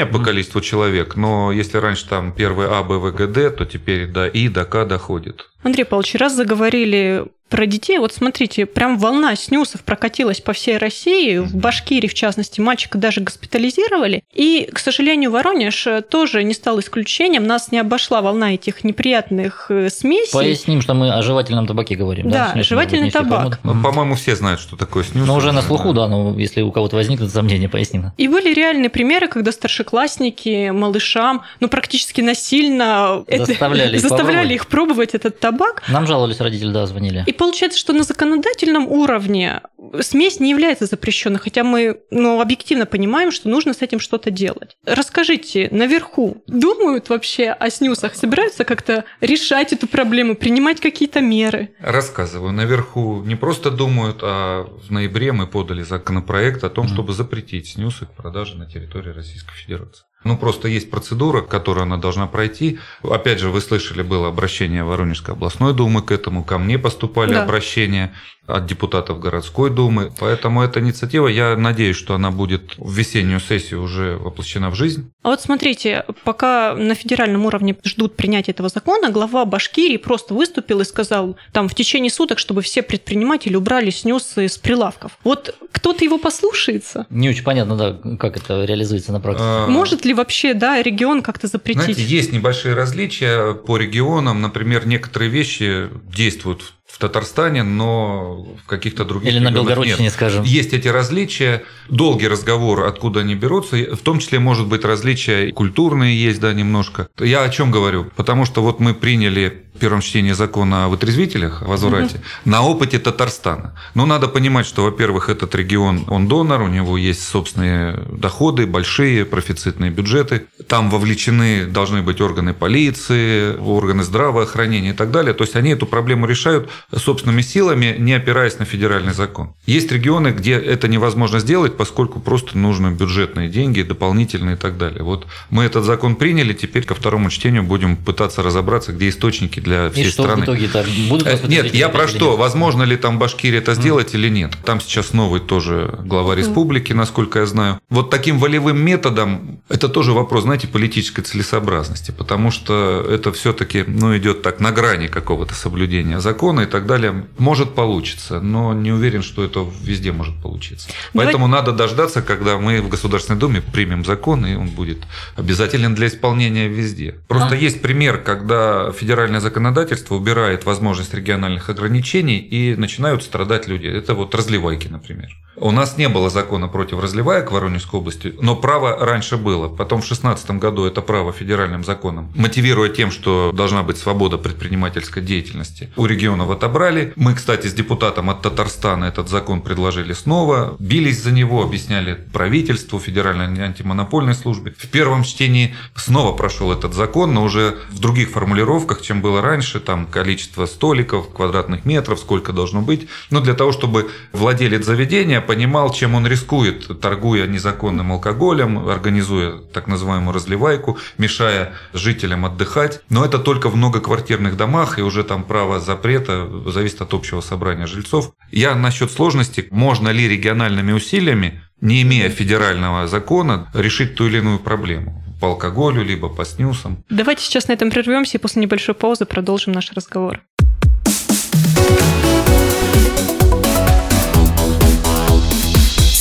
по 0.05 0.19
количеству 0.19 0.61
человек, 0.61 1.17
но 1.17 1.51
если 1.51 1.79
раньше 1.79 2.07
там 2.07 2.33
первый 2.33 2.67
А, 2.69 2.83
Б, 2.83 2.99
В, 2.99 3.11
Г, 3.11 3.27
Д, 3.27 3.51
то 3.51 3.65
теперь 3.65 4.07
до 4.07 4.27
И, 4.27 4.49
до 4.49 4.67
К 4.67 4.85
доходит. 4.85 5.49
Андрей 5.63 5.85
Павлович, 5.85 6.17
раз 6.17 6.37
заговорили 6.37 7.25
про 7.53 7.67
детей, 7.67 7.99
вот 7.99 8.15
смотрите, 8.15 8.65
прям 8.65 8.99
волна 8.99 9.37
снюсов 9.37 9.83
прокатилась 9.83 10.41
по 10.41 10.55
всей 10.55 10.79
России, 10.79 11.37
в 11.37 11.55
Башкирии, 11.55 12.09
в 12.09 12.15
частности, 12.15 12.63
мальчика 12.63 12.97
даже 12.97 13.21
госпитализировали. 13.21 14.25
И, 14.33 14.71
к 14.73 14.79
сожалению, 14.79 15.31
Воронеж 15.33 15.87
э, 15.87 16.01
тоже 16.01 16.45
не 16.45 16.55
стал 16.55 16.81
исключением, 16.81 17.47
нас 17.47 17.71
не 17.71 17.79
обошла 17.79 18.23
волна 18.23 18.55
этих 18.55 18.85
неприятных 18.85 19.67
э, 19.69 19.91
смесей. 19.91 20.33
Поясним, 20.33 20.81
что 20.81 20.95
мы 20.95 21.13
о 21.13 21.21
жевательном 21.21 21.67
табаке 21.67 21.95
говорим. 21.95 22.31
Да, 22.31 22.53
Смешно, 22.53 22.63
жевательный 22.71 23.11
табак. 23.11 23.61
поймут. 23.61 23.83
Ну. 23.83 23.83
По-моему, 23.83 24.15
все 24.15 24.35
знают, 24.35 24.59
что 24.59 24.77
такое 24.77 25.05
снюс. 25.05 25.27
Ну, 25.27 25.35
уже 25.35 25.53
на 25.53 25.61
слуху, 25.61 25.93
да, 25.93 26.09
но 26.09 26.35
если 26.39 26.63
у 26.63 26.73
кого-то 26.73 26.97
возникнут 26.97 27.31
сомнения, 27.31 27.69
поясним. 27.69 28.13
И 28.17 28.29
были 28.29 28.55
реальные 28.55 28.89
примеры, 28.89 29.29
когда 29.29 29.53
старшеклассники 29.53 30.71
малышам, 30.71 31.43
ну, 31.61 31.69
практически 31.69 32.23
насильно 32.23 33.25
это- 33.27 33.45
Заставляли 33.45 33.97
их 33.97 34.01
заставляли 34.01 34.55
их 34.55 34.67
пробовать 34.69 35.15
этот 35.15 35.39
табак. 35.39 35.83
Нам 35.89 36.07
жаловались 36.07 36.41
родители, 36.41 36.73
да, 36.73 36.87
звонили. 36.87 37.25
И 37.27 37.33
получается, 37.43 37.77
что 37.77 37.93
на 37.93 38.05
законодательном 38.05 38.87
уровне 38.87 39.63
смесь 40.01 40.39
не 40.39 40.51
является 40.51 40.87
запрещенной, 40.87 41.41
хотя 41.41 41.65
мы 41.65 42.01
ну, 42.13 42.41
объективно 42.41 42.87
понимаем, 42.87 43.33
что 43.33 43.49
нужно 43.49 43.75
с 43.75 43.83
этим 43.83 43.99
что-то 43.99 44.31
делать. 44.31 44.77
Расскажите, 44.87 45.69
наверху 45.73 46.45
думают 46.47 47.09
вообще 47.09 47.49
о 47.51 47.69
снюсах, 47.69 48.15
собираются 48.15 48.63
как-то 48.65 49.07
решать 49.21 49.73
эту 49.73 49.89
проблему, 49.89 50.37
принимать 50.37 50.81
какие-то 50.81 51.21
меры? 51.21 51.71
Рассказываю. 51.81 52.53
Наверху 52.53 53.25
не 53.25 53.35
просто 53.35 53.73
думают, 53.73 54.21
а 54.23 54.63
в 54.63 54.93
ноябре 54.93 55.33
мы 55.33 55.49
подали 55.49 55.83
законопроект 55.83 56.63
о 56.63 56.71
том, 56.71 56.87
чтобы 56.87 57.13
запретить 57.13 57.71
снюсы 57.71 58.07
к 58.07 58.13
продаже 58.13 58.57
на 58.57 58.67
территории 58.71 59.11
Российской 59.11 59.55
Федерации. 59.57 60.05
Ну, 60.25 60.37
просто 60.37 60.69
есть 60.69 60.91
процедура, 60.91 61.43
которую 61.43 61.83
она 61.85 61.97
должна 61.97 62.27
пройти. 62.27 62.79
Опять 63.03 63.39
же, 63.41 63.49
вы 63.51 63.61
слышали, 63.61 64.03
было 64.03 64.29
обращение 64.29 64.85
Воронежской 64.85 65.35
областной 65.35 65.75
думы 65.75 66.03
к 66.03 66.11
этому, 66.11 66.45
ко 66.45 66.59
мне 66.59 66.79
поступали 66.79 67.33
Да. 67.35 67.43
обращения 67.45 68.13
от 68.47 68.67
депутатов 68.67 69.21
городской 69.21 69.71
думы. 69.71 70.13
Поэтому 70.19 70.63
эта 70.63 70.81
инициатива, 70.81 71.29
я 71.29 71.57
надеюсь, 71.57 71.95
что 71.97 72.17
она 72.17 72.33
будет 72.33 72.75
в 72.77 72.93
весеннюю 72.93 73.39
сессию 73.39 73.81
уже 73.81 74.17
воплощена 74.17 74.69
в 74.71 74.75
жизнь. 74.75 75.13
А 75.23 75.29
вот 75.29 75.41
смотрите, 75.41 76.05
пока 76.25 76.75
на 76.75 76.97
федеральном 76.97 77.47
уровне 77.47 77.77
ждут 77.85 78.17
принятия 78.17 78.51
этого 78.51 78.69
закона, 78.69 79.11
глава 79.11 79.45
Башкирии 79.45 79.97
просто 79.97 80.35
выступил 80.35 80.81
и 80.81 80.85
сказал 80.85 81.37
там 81.53 81.69
в 81.69 81.75
течение 81.77 82.11
суток, 82.11 82.41
чтобы 82.41 82.63
все 82.63 82.83
предприниматели 82.83 83.55
убрали 83.55 83.91
снюсы 83.91 84.49
с 84.49 84.59
прилавков. 84.59 85.13
Вот 85.23 85.55
кто-то 85.71 86.05
его 86.05 86.19
послушается? 86.19 87.07
Не 87.11 87.29
очень 87.31 87.45
понятно, 87.45 87.77
да, 87.77 88.17
как 88.19 88.37
это 88.37 88.65
реализуется 88.65 89.13
на 89.13 89.21
практике. 89.21 89.45
А, 89.47 89.67
Может 89.69 90.05
ли 90.05 90.12
вообще, 90.15 90.55
да, 90.55 90.83
регион 90.83 91.23
как-то 91.23 91.47
запретить? 91.47 91.83
Знаете, 91.83 92.03
есть 92.03 92.33
небольшие 92.33 92.75
различия 92.75 93.55
по 93.55 93.77
регионам. 93.77 94.41
Например, 94.41 94.87
некоторые 94.87 95.31
вещи 95.31 95.89
действуют 96.15 96.75
в 96.93 96.99
Татарстане, 96.99 97.63
но 97.63 98.47
в 98.63 98.67
каких-то 98.67 99.07
других 99.07 99.33
Или 99.33 99.39
на 99.39 99.51
Белгородчине, 99.51 100.05
нет. 100.05 100.13
скажем. 100.13 100.45
Есть 100.45 100.75
эти 100.75 100.89
различия, 100.89 101.63
долгий 101.89 102.29
разговор, 102.29 102.85
откуда 102.85 103.21
они 103.21 103.35
берутся, 103.35 103.77
в 103.77 104.01
том 104.01 104.19
числе, 104.19 104.39
может 104.39 104.67
быть, 104.67 104.85
различия 104.85 105.53
культурные 105.53 106.23
есть, 106.23 106.41
да, 106.41 106.53
немножко. 106.53 107.09
Я 107.19 107.45
о 107.45 107.49
чем 107.49 107.71
говорю? 107.71 108.11
Потому 108.15 108.45
что 108.45 108.63
вот 108.63 108.79
мы 108.79 108.93
приняли 108.93 109.63
в 109.75 109.79
первом 109.79 110.03
чтении 110.03 110.33
закона 110.33 110.85
о 110.85 110.89
вытрезвителях, 110.89 111.63
о 111.63 111.65
возврате, 111.65 112.21
на 112.45 112.63
опыте 112.63 112.99
Татарстана. 112.99 113.75
Но 113.95 114.05
надо 114.05 114.29
понимать, 114.29 114.67
что, 114.67 114.85
во-первых, 114.85 115.31
этот 115.31 115.55
регион, 115.55 116.05
он 116.09 116.29
донор, 116.29 116.63
у 116.63 116.69
него 116.69 116.99
есть 116.99 117.27
собственные 117.27 117.99
доходы, 118.13 118.67
большие 118.67 119.25
профицитные 119.25 119.91
бюджеты. 119.91 120.47
Там 120.69 120.91
вовлечены 120.91 121.65
должны 121.65 122.03
быть 122.03 122.21
органы 122.21 122.53
полиции, 122.53 123.57
органы 123.57 124.03
здравоохранения 124.03 124.91
и 124.91 124.95
так 124.95 125.11
далее. 125.11 125.33
То 125.33 125.45
есть 125.45 125.57
они 125.57 125.71
эту 125.71 125.87
проблему 125.87 126.27
решают 126.27 126.69
собственными 126.95 127.43
силами, 127.43 127.97
не 127.99 128.13
опираясь 128.15 128.59
на 128.59 128.65
федеральный 128.65 129.13
закон. 129.15 129.53
Есть 129.67 129.91
регионы, 129.93 130.29
где 130.29 130.53
это 130.55 130.89
невозможно 130.89 131.39
сделать, 131.41 131.77
поскольку 131.77 132.21
просто 132.21 132.57
нужны 132.59 132.89
бюджетные 132.89 133.49
деньги, 133.49 133.83
дополнительные 133.83 134.57
и 134.57 134.59
так 134.59 134.77
далее. 134.79 135.03
Вот 135.03 135.27
мы 135.51 135.65
этот 135.65 135.85
закон 135.85 136.17
приняли, 136.17 136.53
теперь 136.53 136.85
ко 136.85 136.95
второму 136.95 137.31
чтению 137.31 137.63
будем 137.63 137.97
пытаться 137.97 138.43
разобраться, 138.43 138.93
где 138.93 139.09
источники 139.09 139.61
для 139.61 139.91
всей 139.91 140.07
И 140.07 140.09
что 140.09 140.25
страны. 140.25 140.43
в 140.43 140.45
итоге 140.45 140.69
будут 141.09 141.27
Э, 141.27 141.39
Нет, 141.49 141.75
я 141.75 141.89
про 141.89 142.09
что? 142.09 142.31
нет? 142.31 142.39
Возможно 142.39 142.83
ли 142.83 142.97
там 142.97 143.17
в 143.17 143.19
Башкирии 143.21 143.59
это 143.59 143.75
сделать 143.75 144.15
или 144.15 144.29
нет? 144.29 144.53
Там 144.65 144.81
сейчас 144.81 145.13
новый 145.13 145.41
тоже 145.41 145.99
глава 146.05 146.35
республики, 146.35 146.93
насколько 146.93 147.39
я 147.41 147.47
знаю. 147.47 147.81
Вот 147.91 148.11
таким 148.11 148.39
волевым 148.39 148.79
методом, 148.85 149.61
это 149.69 149.89
тоже 149.89 150.13
вопрос, 150.13 150.43
знаете, 150.45 150.67
политической 150.69 151.23
целесообразности, 151.23 152.11
потому 152.11 152.51
что 152.51 153.07
это 153.09 153.33
все-таки 153.33 153.85
ну, 153.87 154.17
идет 154.17 154.43
так 154.43 154.61
на 154.61 154.73
грани 154.73 155.07
какого-то 155.07 155.55
соблюдения 155.55 156.21
закона, 156.21 156.63
и 156.63 156.67
так 156.73 156.87
далее. 156.87 157.27
Может 157.39 157.75
получиться, 157.75 158.41
но 158.41 158.73
не 158.75 158.91
уверен, 158.93 159.23
что 159.23 159.45
это 159.45 159.65
везде 159.85 160.11
может 160.11 160.35
получиться. 160.43 160.89
Давай- 160.89 161.27
Поэтому 161.27 161.47
надо 161.47 161.73
дождаться, 161.73 162.23
когда 162.23 162.59
мы 162.59 162.81
в 162.81 162.89
Государственной 162.89 163.39
Думе 163.39 163.61
примем 163.61 164.05
закон, 164.05 164.45
и 164.47 164.55
он 164.57 164.69
будет 164.69 164.99
обязателен 165.37 165.95
для 165.95 166.07
исполнения 166.07 166.69
везде. 166.69 167.15
Просто 167.29 167.55
А. 167.55 167.57
есть 167.57 167.83
пример, 167.83 168.19
когда 168.23 168.91
федеральное 168.93 169.41
законодательство 169.41 170.17
убирает 170.17 170.65
возможность 170.65 171.15
региональных 171.15 171.69
ограничений 171.71 172.39
и 172.39 172.75
начинают 172.77 173.23
страдать 173.23 173.69
люди. 173.69 173.87
Это 173.87 174.15
вот 174.15 174.35
разливайки, 174.35 174.89
например. 174.89 175.29
У 175.57 175.71
нас 175.71 175.99
не 175.99 176.09
было 176.09 176.31
закона 176.31 176.67
против 176.67 177.01
разливаек 177.01 177.51
в 177.51 177.55
Воронежской 177.55 178.01
области, 178.01 178.35
но 178.41 178.57
право 178.57 179.05
раньше 179.05 179.37
было. 179.37 179.69
Потом 179.69 180.01
в 180.01 180.07
2016 180.07 180.53
году 180.53 180.87
это 180.87 181.03
право 181.03 181.31
федеральным 181.33 181.85
законом, 181.85 182.33
мотивируя 182.35 182.89
тем, 182.89 183.11
что 183.11 183.53
должна 183.53 183.83
быть 183.83 183.99
свобода 183.99 184.39
предпринимательской 184.39 185.23
деятельности, 185.23 185.91
у 185.97 186.07
регионов 186.07 186.51
отобрали. 186.51 187.13
Мы, 187.17 187.35
кстати, 187.35 187.67
с 187.67 187.75
депутатом 187.75 188.31
от 188.31 188.41
Татарстана 188.41 189.05
этот 189.05 189.29
закон 189.29 189.61
предложили 189.61 190.15
снова, 190.15 190.75
бились 190.79 191.23
за 191.23 191.33
него, 191.33 191.63
объясняли 191.63 192.15
правительству, 192.33 192.99
федеральной 192.99 193.63
антимонопольной 193.63 194.35
службе. 194.35 194.75
В 194.79 194.89
первом 194.89 195.23
чтении 195.23 195.75
снова 195.95 196.35
прошел 196.35 196.73
этот 196.73 196.95
закон, 196.95 197.35
но 197.35 197.43
уже 197.43 197.77
в 197.91 197.99
других 197.99 198.31
формулировках, 198.31 199.03
чем 199.03 199.21
было 199.21 199.43
раньше, 199.43 199.81
там 199.81 200.07
количество 200.07 200.65
столиков, 200.65 201.31
квадратных 201.31 201.85
метров, 201.85 202.19
сколько 202.21 202.53
должно 202.55 202.81
быть. 202.81 203.09
Но 203.31 203.41
для 203.41 203.53
того, 203.53 203.73
чтобы 203.73 204.11
владелец 204.33 204.87
заведения 204.87 205.42
понимал, 205.43 205.93
чем 205.93 206.15
он 206.15 206.27
рискует, 206.27 207.01
торгуя 207.01 207.47
незаконным 207.47 208.13
алкоголем, 208.13 208.89
организуя 208.89 209.59
так 209.59 209.87
называемую 209.87 210.35
разливайку, 210.35 210.99
мешая 211.19 211.75
жителям 211.93 212.47
отдыхать. 212.47 213.03
Но 213.11 213.25
это 213.25 213.39
только 213.39 213.69
в 213.69 213.77
многоквартирных 213.77 214.57
домах, 214.57 214.99
и 214.99 215.03
уже 215.03 215.25
там 215.25 215.45
право 215.45 215.81
запрета 215.81 216.49
зависит 216.67 217.03
от 217.03 217.15
общего 217.15 217.41
собрания 217.41 217.87
жильцов. 217.87 218.33
Я 218.51 218.75
насчет 218.75 219.11
сложности, 219.11 219.69
можно 219.71 220.09
ли 220.09 220.29
региональными 220.29 220.93
усилиями, 220.93 221.61
не 221.81 222.03
имея 222.03 222.31
федерального 222.31 223.07
закона, 223.09 223.71
решить 223.75 224.15
ту 224.15 224.27
или 224.29 224.39
иную 224.39 224.59
проблему 224.59 225.23
по 225.41 225.49
алкоголю, 225.49 226.05
либо 226.05 226.29
по 226.29 226.45
снюсам. 226.45 227.03
Давайте 227.11 227.43
сейчас 227.43 227.67
на 227.67 227.73
этом 227.73 227.91
прервемся 227.91 228.39
и 228.39 228.41
после 228.41 228.63
небольшой 228.63 228.95
паузы 228.95 229.25
продолжим 229.25 229.73
наш 229.73 229.91
разговор. 229.93 230.41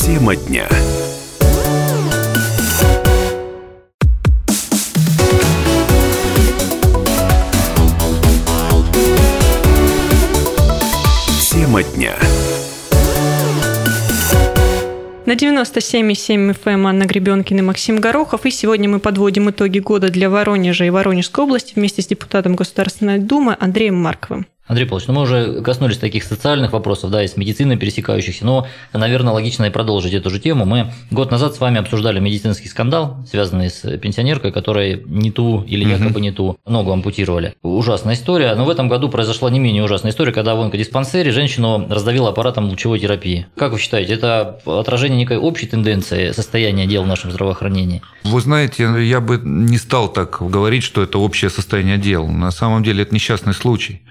Тема 0.02 0.36
дня. 0.36 0.68
Тема 11.52 11.84
дня. 11.84 12.16
На 15.28 15.34
97,7 15.34 16.56
FM 16.56 16.88
Анна 16.88 17.04
Гребенкин 17.06 17.60
и 17.60 17.62
Максим 17.62 18.00
Горохов. 18.00 18.48
И 18.48 18.50
сегодня 18.50 18.90
мы 18.90 19.00
подводим 19.00 19.52
итоги 19.52 19.78
года 19.78 20.10
для 20.10 20.32
Воронежа 20.32 20.84
и 20.86 20.90
Воронежской 20.90 21.44
области 21.44 21.74
вместе 21.76 22.02
с 22.02 22.08
депутатом 22.08 22.56
Государственной 22.56 23.20
Думы 23.20 23.56
Андреем 23.60 24.02
Марковым. 24.02 24.48
Андрей 24.68 24.86
Павлович, 24.86 25.08
ну 25.08 25.14
мы 25.16 25.22
уже 25.24 25.62
коснулись 25.62 25.98
таких 25.98 26.24
социальных 26.24 26.72
вопросов, 26.72 27.12
да, 27.12 27.24
и 27.24 27.28
с 27.28 27.36
медициной 27.36 27.78
пересекающихся, 27.78 28.46
но, 28.46 28.68
наверное, 28.94 29.34
логично 29.34 29.66
и 29.66 29.70
продолжить 29.70 30.14
эту 30.14 30.30
же 30.30 30.40
тему. 30.40 30.66
Мы 30.66 30.94
год 31.10 31.32
назад 31.32 31.56
с 31.56 31.60
вами 31.60 31.80
обсуждали 31.80 32.20
медицинский 32.20 32.70
скандал, 32.70 33.18
связанный 33.30 33.70
с 33.70 33.98
пенсионеркой, 33.98 34.52
которой 34.52 35.04
не 35.06 35.32
ту 35.32 35.64
или 35.64 35.84
якобы 35.84 36.22
не 36.22 36.32
ту 36.32 36.58
ногу 36.66 36.92
ампутировали. 36.92 37.56
Ужасная 37.64 38.16
история, 38.16 38.54
но 38.56 38.66
в 38.66 38.70
этом 38.70 38.88
году 38.88 39.10
произошла 39.10 39.50
не 39.50 39.60
менее 39.60 39.84
ужасная 39.84 40.12
история, 40.12 40.32
когда 40.32 40.56
в 40.56 40.62
онкодиспансере 40.62 41.32
женщину 41.32 41.88
раздавило 41.90 42.30
аппаратом 42.30 42.70
лучевой 42.70 43.00
терапии. 43.00 43.48
Как 43.58 43.74
вы 43.74 43.80
считаете, 43.80 44.14
это 44.14 44.62
отражение 44.66 45.18
некой 45.18 45.38
общей 45.38 45.68
тенденции 45.68 46.32
состояния 46.32 46.86
дел 46.86 47.04
в 47.04 47.08
нашем 47.08 47.32
здравоохранении? 47.32 48.02
Вы 48.24 48.40
знаете, 48.40 48.84
я 49.04 49.20
бы 49.20 49.42
не 49.44 49.78
стал 49.78 50.08
так 50.08 50.38
говорить, 50.40 50.84
что 50.84 51.02
это 51.02 51.18
общее 51.18 51.50
состояние 51.50 51.98
дел. 51.98 52.28
На 52.28 52.52
самом 52.52 52.84
деле 52.84 53.04
это 53.04 53.14
несчастный 53.14 53.54
случай. 53.54 54.02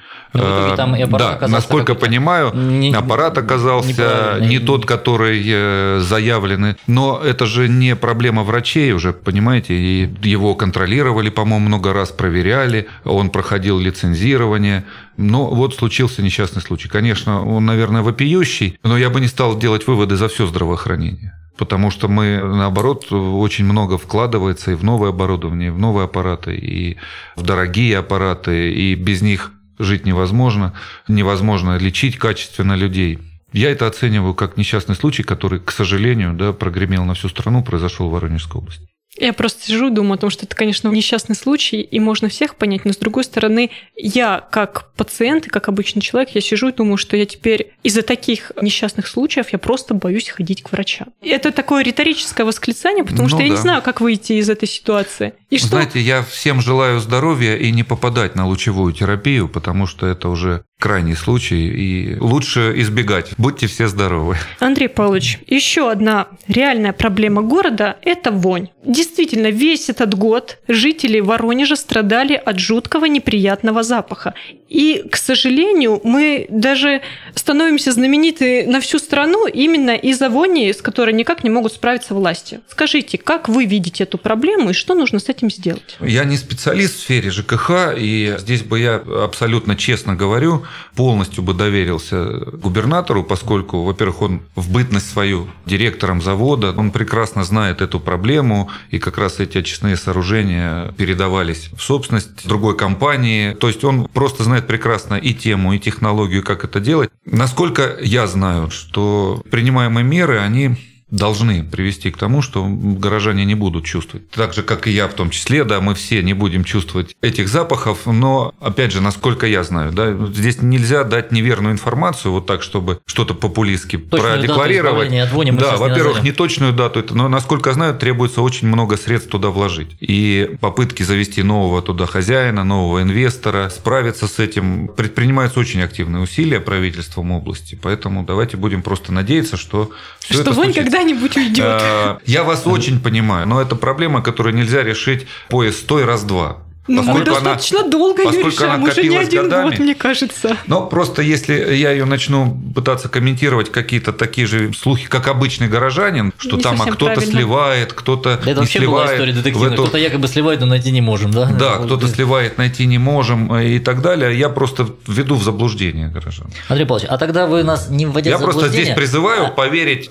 Ну, 0.40 0.46
в 0.54 0.58
итоге 0.58 0.76
там 0.76 0.96
и 0.96 1.02
аппарат 1.02 1.28
да, 1.28 1.34
оказался 1.36 1.54
насколько 1.54 1.94
понимаю, 1.94 2.52
не- 2.54 2.92
аппарат 2.94 3.38
оказался 3.38 4.38
не 4.40 4.58
тот, 4.58 4.86
который 4.86 5.42
э, 5.46 6.00
заявленный. 6.00 6.76
Но 6.86 7.20
это 7.22 7.46
же 7.46 7.68
не 7.68 7.96
проблема 7.96 8.42
врачей 8.42 8.92
уже, 8.92 9.12
понимаете, 9.12 9.74
и 9.74 10.08
его 10.22 10.54
контролировали, 10.54 11.30
по-моему, 11.30 11.66
много 11.66 11.92
раз 11.92 12.10
проверяли, 12.10 12.86
он 13.04 13.30
проходил 13.30 13.78
лицензирование. 13.78 14.84
Но 15.16 15.46
вот 15.46 15.74
случился 15.74 16.22
несчастный 16.22 16.62
случай. 16.62 16.88
Конечно, 16.88 17.44
он, 17.46 17.66
наверное, 17.66 18.02
вопиющий, 18.02 18.78
но 18.82 18.96
я 18.96 19.10
бы 19.10 19.20
не 19.20 19.26
стал 19.28 19.58
делать 19.58 19.86
выводы 19.86 20.16
за 20.16 20.28
все 20.28 20.46
здравоохранение. 20.46 21.34
Потому 21.58 21.90
что 21.90 22.08
мы, 22.08 22.40
наоборот, 22.42 23.12
очень 23.12 23.66
много 23.66 23.98
вкладывается 23.98 24.70
и 24.70 24.74
в 24.74 24.82
новое 24.82 25.10
оборудование, 25.10 25.68
и 25.68 25.70
в 25.70 25.78
новые 25.78 26.06
аппараты, 26.06 26.56
и 26.56 26.96
в 27.36 27.42
дорогие 27.42 27.98
аппараты, 27.98 28.72
и 28.72 28.94
без 28.94 29.20
них 29.20 29.52
жить 29.80 30.06
невозможно, 30.06 30.74
невозможно 31.08 31.76
лечить 31.78 32.18
качественно 32.18 32.74
людей. 32.74 33.18
Я 33.52 33.70
это 33.70 33.86
оцениваю 33.86 34.34
как 34.34 34.56
несчастный 34.56 34.94
случай, 34.94 35.24
который, 35.24 35.58
к 35.58 35.72
сожалению, 35.72 36.34
да, 36.34 36.52
прогремел 36.52 37.04
на 37.04 37.14
всю 37.14 37.28
страну, 37.28 37.64
произошел 37.64 38.08
в 38.08 38.12
Воронежской 38.12 38.60
области. 38.60 38.86
Я 39.18 39.32
просто 39.32 39.64
сижу 39.64 39.88
и 39.88 39.90
думаю 39.90 40.14
о 40.14 40.18
том, 40.18 40.30
что 40.30 40.46
это, 40.46 40.54
конечно, 40.54 40.88
несчастный 40.88 41.34
случай, 41.34 41.80
и 41.80 41.98
можно 41.98 42.28
всех 42.28 42.54
понять, 42.54 42.84
но 42.84 42.92
с 42.92 42.96
другой 42.96 43.24
стороны, 43.24 43.70
я 43.96 44.46
как 44.52 44.92
пациент 44.94 45.48
и 45.48 45.50
как 45.50 45.68
обычный 45.68 46.00
человек, 46.00 46.30
я 46.30 46.40
сижу 46.40 46.68
и 46.68 46.72
думаю, 46.72 46.96
что 46.96 47.16
я 47.16 47.26
теперь 47.26 47.72
из-за 47.82 48.02
таких 48.02 48.52
несчастных 48.62 49.08
случаев 49.08 49.50
я 49.50 49.58
просто 49.58 49.94
боюсь 49.94 50.28
ходить 50.28 50.62
к 50.62 50.70
врачам. 50.70 51.08
Это 51.20 51.50
такое 51.50 51.82
риторическое 51.82 52.44
восклицание, 52.44 53.02
потому 53.02 53.24
Ну 53.24 53.28
что 53.28 53.42
я 53.42 53.48
не 53.48 53.56
знаю, 53.56 53.82
как 53.82 54.00
выйти 54.00 54.34
из 54.34 54.48
этой 54.48 54.68
ситуации. 54.68 55.34
И 55.50 55.58
что 55.58 55.68
Знаете, 55.68 56.00
я 56.00 56.22
всем 56.22 56.60
желаю 56.60 57.00
здоровья 57.00 57.56
и 57.56 57.72
не 57.72 57.82
попадать 57.82 58.36
на 58.36 58.46
лучевую 58.46 58.92
терапию, 58.92 59.48
потому 59.48 59.86
что 59.86 60.06
это 60.06 60.28
уже 60.28 60.62
крайний 60.80 61.14
случай, 61.14 61.68
и 61.68 62.16
лучше 62.18 62.72
избегать. 62.76 63.32
Будьте 63.36 63.66
все 63.66 63.86
здоровы. 63.86 64.36
Андрей 64.58 64.88
Павлович, 64.88 65.38
еще 65.46 65.90
одна 65.90 66.28
реальная 66.48 66.92
проблема 66.92 67.42
города– 67.42 67.98
это 68.02 68.32
вонь. 68.32 68.68
Действительно, 68.84 69.50
весь 69.50 69.90
этот 69.90 70.14
год 70.14 70.58
жители 70.66 71.20
Воронежа 71.20 71.76
страдали 71.76 72.32
от 72.32 72.58
жуткого 72.58 73.04
неприятного 73.04 73.82
запаха. 73.82 74.34
И, 74.70 75.04
к 75.10 75.16
сожалению, 75.16 76.00
мы 76.02 76.46
даже 76.48 77.02
становимся 77.34 77.92
знамениты 77.92 78.66
на 78.66 78.80
всю 78.80 78.98
страну 78.98 79.46
именно 79.46 79.96
из-за 79.96 80.30
вони, 80.30 80.72
с 80.72 80.80
которой 80.80 81.12
никак 81.12 81.44
не 81.44 81.50
могут 81.50 81.74
справиться 81.74 82.14
власти. 82.14 82.60
Скажите, 82.68 83.18
как 83.18 83.50
вы 83.50 83.66
видите 83.66 84.04
эту 84.04 84.16
проблему 84.16 84.70
и 84.70 84.72
что 84.72 84.94
нужно 84.94 85.18
с 85.18 85.28
этим 85.28 85.39
сделать? 85.48 85.96
Я 86.00 86.24
не 86.24 86.36
специалист 86.36 86.96
в 86.96 87.00
сфере 87.00 87.30
ЖКХ, 87.30 87.94
и 87.96 88.36
здесь 88.38 88.62
бы 88.62 88.78
я 88.78 88.96
абсолютно 88.96 89.76
честно 89.76 90.14
говорю, 90.14 90.64
полностью 90.94 91.42
бы 91.42 91.54
доверился 91.54 92.24
губернатору, 92.24 93.24
поскольку, 93.24 93.84
во-первых, 93.84 94.22
он 94.22 94.42
в 94.56 94.70
бытность 94.70 95.10
свою 95.10 95.48
директором 95.66 96.20
завода, 96.20 96.72
он 96.76 96.90
прекрасно 96.90 97.44
знает 97.44 97.80
эту 97.80 98.00
проблему, 98.00 98.70
и 98.90 98.98
как 98.98 99.18
раз 99.18 99.40
эти 99.40 99.58
очистные 99.58 99.96
сооружения 99.96 100.92
передавались 100.98 101.70
в 101.72 101.82
собственность 101.82 102.46
другой 102.46 102.76
компании. 102.76 103.52
То 103.54 103.68
есть 103.68 103.84
он 103.84 104.06
просто 104.06 104.44
знает 104.44 104.66
прекрасно 104.66 105.14
и 105.14 105.32
тему, 105.32 105.72
и 105.72 105.78
технологию, 105.78 106.42
как 106.42 106.64
это 106.64 106.80
делать. 106.80 107.10
Насколько 107.24 107.96
я 108.00 108.26
знаю, 108.26 108.70
что 108.70 109.42
принимаемые 109.50 110.04
меры, 110.04 110.38
они 110.38 110.76
должны 111.10 111.64
привести 111.64 112.10
к 112.10 112.16
тому, 112.16 112.42
что 112.42 112.66
горожане 112.66 113.44
не 113.44 113.54
будут 113.54 113.84
чувствовать. 113.84 114.28
Так 114.30 114.54
же, 114.54 114.62
как 114.62 114.86
и 114.86 114.90
я 114.90 115.08
в 115.08 115.14
том 115.14 115.30
числе, 115.30 115.64
да, 115.64 115.80
мы 115.80 115.94
все 115.94 116.22
не 116.22 116.34
будем 116.34 116.64
чувствовать 116.64 117.16
этих 117.20 117.48
запахов, 117.48 118.06
но, 118.06 118.54
опять 118.60 118.92
же, 118.92 119.00
насколько 119.00 119.46
я 119.46 119.64
знаю, 119.64 119.92
да, 119.92 120.14
здесь 120.32 120.62
нельзя 120.62 121.04
дать 121.04 121.32
неверную 121.32 121.72
информацию 121.72 122.32
вот 122.32 122.46
так, 122.46 122.62
чтобы 122.62 123.00
что-то 123.06 123.34
популистски 123.34 123.98
Точную 123.98 124.22
дату 124.22 124.40
продекларировать. 124.40 125.08
избавления 125.08 125.24
от 125.24 125.30
да, 125.58 125.72
не 125.72 125.78
во-первых, 125.78 126.16
назовем. 126.16 126.24
не 126.24 126.32
точную 126.32 126.72
дату, 126.72 127.04
но, 127.10 127.28
насколько 127.28 127.72
знаю, 127.72 127.94
требуется 127.94 128.42
очень 128.42 128.68
много 128.68 128.96
средств 128.96 129.30
туда 129.30 129.48
вложить. 129.48 129.96
И 130.00 130.56
попытки 130.60 131.02
завести 131.02 131.42
нового 131.42 131.82
туда 131.82 132.06
хозяина, 132.06 132.64
нового 132.64 133.02
инвестора, 133.02 133.70
справиться 133.70 134.28
с 134.28 134.38
этим, 134.38 134.88
предпринимаются 134.88 135.60
очень 135.60 135.82
активные 135.82 136.22
усилия 136.22 136.60
правительством 136.60 137.32
области, 137.32 137.78
поэтому 137.80 138.24
давайте 138.24 138.56
будем 138.56 138.82
просто 138.82 139.12
надеяться, 139.12 139.56
что 139.56 139.90
все 140.20 140.34
что 140.34 140.42
это 140.42 140.52
вонь 140.52 140.72
случится. 140.72 140.82
Когда-нибудь 141.00 141.36
уйдет. 141.36 141.64
Э, 141.82 142.18
Я 142.26 142.44
вас 142.44 142.66
очень 142.66 143.00
понимаю, 143.00 143.46
но 143.46 143.60
это 143.60 143.76
проблема, 143.76 144.22
которую 144.22 144.54
нельзя 144.54 144.82
решить 144.82 145.26
поезд 145.48 145.80
стой 145.80 146.04
раз-два. 146.04 146.58
Ну, 146.90 147.02
мы 147.02 147.06
Поскольку 147.06 147.30
она- 147.30 147.54
достаточно 147.54 147.88
долго 147.88 148.22
ее 148.22 148.28
поскольку 148.44 148.64
она 148.64 148.76
решаем, 148.76 148.82
уже 148.90 149.02
не 149.08 149.16
один 149.16 149.42
годами. 149.44 149.70
год, 149.70 149.78
мне 149.78 149.94
кажется. 149.94 150.56
Но 150.66 150.86
просто 150.86 151.22
если 151.22 151.74
я 151.74 151.92
ее 151.92 152.04
начну 152.04 152.58
пытаться 152.74 153.08
комментировать 153.08 153.70
какие-то 153.70 154.12
такие 154.12 154.46
же 154.46 154.72
слухи, 154.74 155.06
как 155.08 155.28
обычный 155.28 155.68
горожанин, 155.68 156.32
что 156.38 156.56
Не 156.56 156.62
там 156.62 156.82
а 156.82 156.86
кто-то 156.86 157.20
сливает, 157.20 157.92
кто-то 157.92 158.30
Это 158.30 158.48
не 158.48 158.54
вообще 158.54 158.80
была 158.80 158.88
сливает. 159.06 159.10
история 159.12 159.32
в 159.32 159.36
детективная. 159.36 159.72
эту- 159.74 159.82
Кто-то 159.82 159.98
якобы 159.98 160.28
сливает, 160.28 160.60
но 160.60 160.66
найти 160.66 160.90
не 160.90 161.00
можем, 161.00 161.30
да? 161.30 161.46
Да, 161.46 161.76
Вот 161.78 161.86
кто-то 161.86 162.08
сливает, 162.08 162.58
найти 162.58 162.86
не 162.86 162.98
можем 162.98 163.52
э, 163.54 163.68
и 163.76 163.78
так 163.78 164.02
далее. 164.02 164.36
Я 164.38 164.48
просто 164.48 164.88
введу 165.06 165.36
в 165.36 165.44
заблуждение 165.44 166.08
горожан. 166.08 166.48
Андрей 166.68 166.86
Павлович, 166.86 167.06
а 167.10 167.18
тогда 167.18 167.46
вы 167.46 167.62
нас 167.62 167.88
не 167.88 168.06
вводя 168.06 168.30
Я 168.30 168.38
в 168.38 168.40
просто 168.42 168.60
заблуждение... 168.62 168.84
здесь 168.94 168.96
призываю 168.96 169.46
а- 169.46 169.50
поверить 169.50 170.10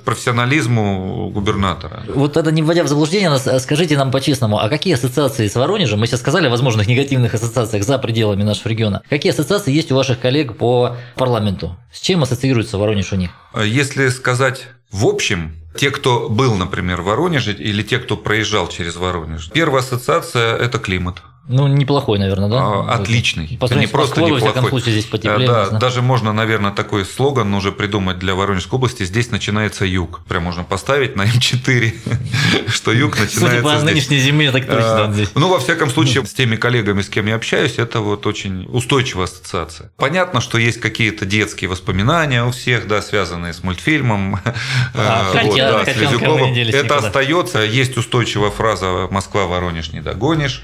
профессионализму 0.50 1.29
губернатора. 1.33 2.03
Вот 2.13 2.33
тогда 2.33 2.51
не 2.51 2.62
вводя 2.63 2.83
в 2.83 2.88
заблуждение 2.88 3.29
нас, 3.29 3.48
а 3.48 3.59
скажите 3.59 3.98
нам 3.98 4.12
по-честному, 4.12 4.57
а 4.59 4.69
какие 4.69 4.93
ассоциации 4.93 5.48
с 5.48 5.55
Воронежем, 5.55 6.00
мы 6.00 6.07
сейчас 6.07 6.19
сказали 6.21 6.48
о 6.48 6.50
возможных 6.69 6.88
негативных 6.88 7.33
ассоциациях 7.33 7.83
за 7.83 7.97
пределами 7.97 8.43
нашего 8.43 8.69
региона, 8.69 9.01
какие 9.09 9.31
ассоциации 9.31 9.73
есть 9.73 9.91
у 9.91 9.95
ваших 9.95 10.19
коллег 10.19 10.55
по 10.55 10.97
парламенту? 11.15 11.75
С 11.91 11.99
чем 11.99 12.21
ассоциируется 12.21 12.77
Воронеж 12.77 13.11
у 13.11 13.15
них? 13.15 13.31
А 13.53 13.63
Если 13.63 14.09
сказать 14.09 14.67
в 14.91 15.05
общем, 15.05 15.55
те, 15.75 15.91
кто 15.91 16.29
был, 16.29 16.55
например, 16.55 17.01
в 17.01 17.05
Воронеже, 17.05 17.53
или 17.53 17.83
те, 17.83 17.99
кто 17.99 18.17
проезжал 18.17 18.67
через 18.67 18.95
Воронеж, 18.95 19.49
первая 19.51 19.81
ассоциация– 19.81 20.55
это 20.57 20.77
климат. 20.79 21.21
Ну, 21.51 21.65
неплохой, 21.68 22.20
наверное, 22.20 22.48
да? 22.48 22.58
А, 22.60 22.96
Отличный. 23.01 23.58
По 23.60 23.65
не 23.74 23.88
просто 23.88 24.22
неплохой. 24.22 24.82
здесь 24.82 25.06
потеплее. 25.06 25.46
Э, 25.46 25.51
Да, 25.51 25.60
не 25.62 25.65
знаю. 25.65 25.82
даже 25.82 26.03
можно, 26.03 26.32
наверное, 26.32 26.70
такой 26.70 27.03
слоган 27.03 27.51
уже 27.56 27.72
придумать 27.72 28.20
для 28.20 28.36
Воронежской 28.36 28.77
области. 28.77 29.01
Здесь 29.03 29.32
начинается 29.32 29.84
юг. 29.84 30.22
Прям 30.27 30.44
можно 30.44 30.63
поставить 30.63 31.15
на 31.15 31.24
М4, 31.24 32.68
что 32.70 32.91
юг 32.91 33.15
Судя 33.15 33.25
начинается 33.25 33.63
по 33.63 33.77
здесь. 33.77 33.84
нынешней 33.84 34.20
зиме, 34.20 34.51
так 34.51 34.68
точно 34.68 35.10
здесь. 35.12 35.29
Ну, 35.34 35.50
во 35.50 35.58
всяком 35.58 35.89
случае, 35.89 36.24
с 36.24 36.34
теми 36.36 36.56
коллегами, 36.56 37.01
с 37.01 37.10
кем 37.10 37.25
я 37.25 37.34
общаюсь, 37.34 37.79
это 37.79 38.01
вот 38.01 38.27
очень 38.27 38.68
устойчивая 38.72 39.24
ассоциация. 39.25 39.91
Понятно, 39.98 40.41
что 40.41 40.60
есть 40.60 40.79
какие-то 40.79 41.25
детские 41.25 41.68
воспоминания 41.72 42.44
у 42.44 42.51
всех, 42.51 42.88
да, 42.88 43.01
связанные 43.01 43.53
с 43.53 43.63
мультфильмом. 43.63 44.39
А, 44.94 45.32
э, 45.34 45.56
да, 45.56 45.82
Это 46.77 46.98
остается. 46.98 47.60
Есть 47.60 47.98
устойчивая 47.98 48.50
фраза 48.50 49.08
«Москва-Воронеж 49.10 49.94
не 49.94 50.01
догонишь», 50.01 50.62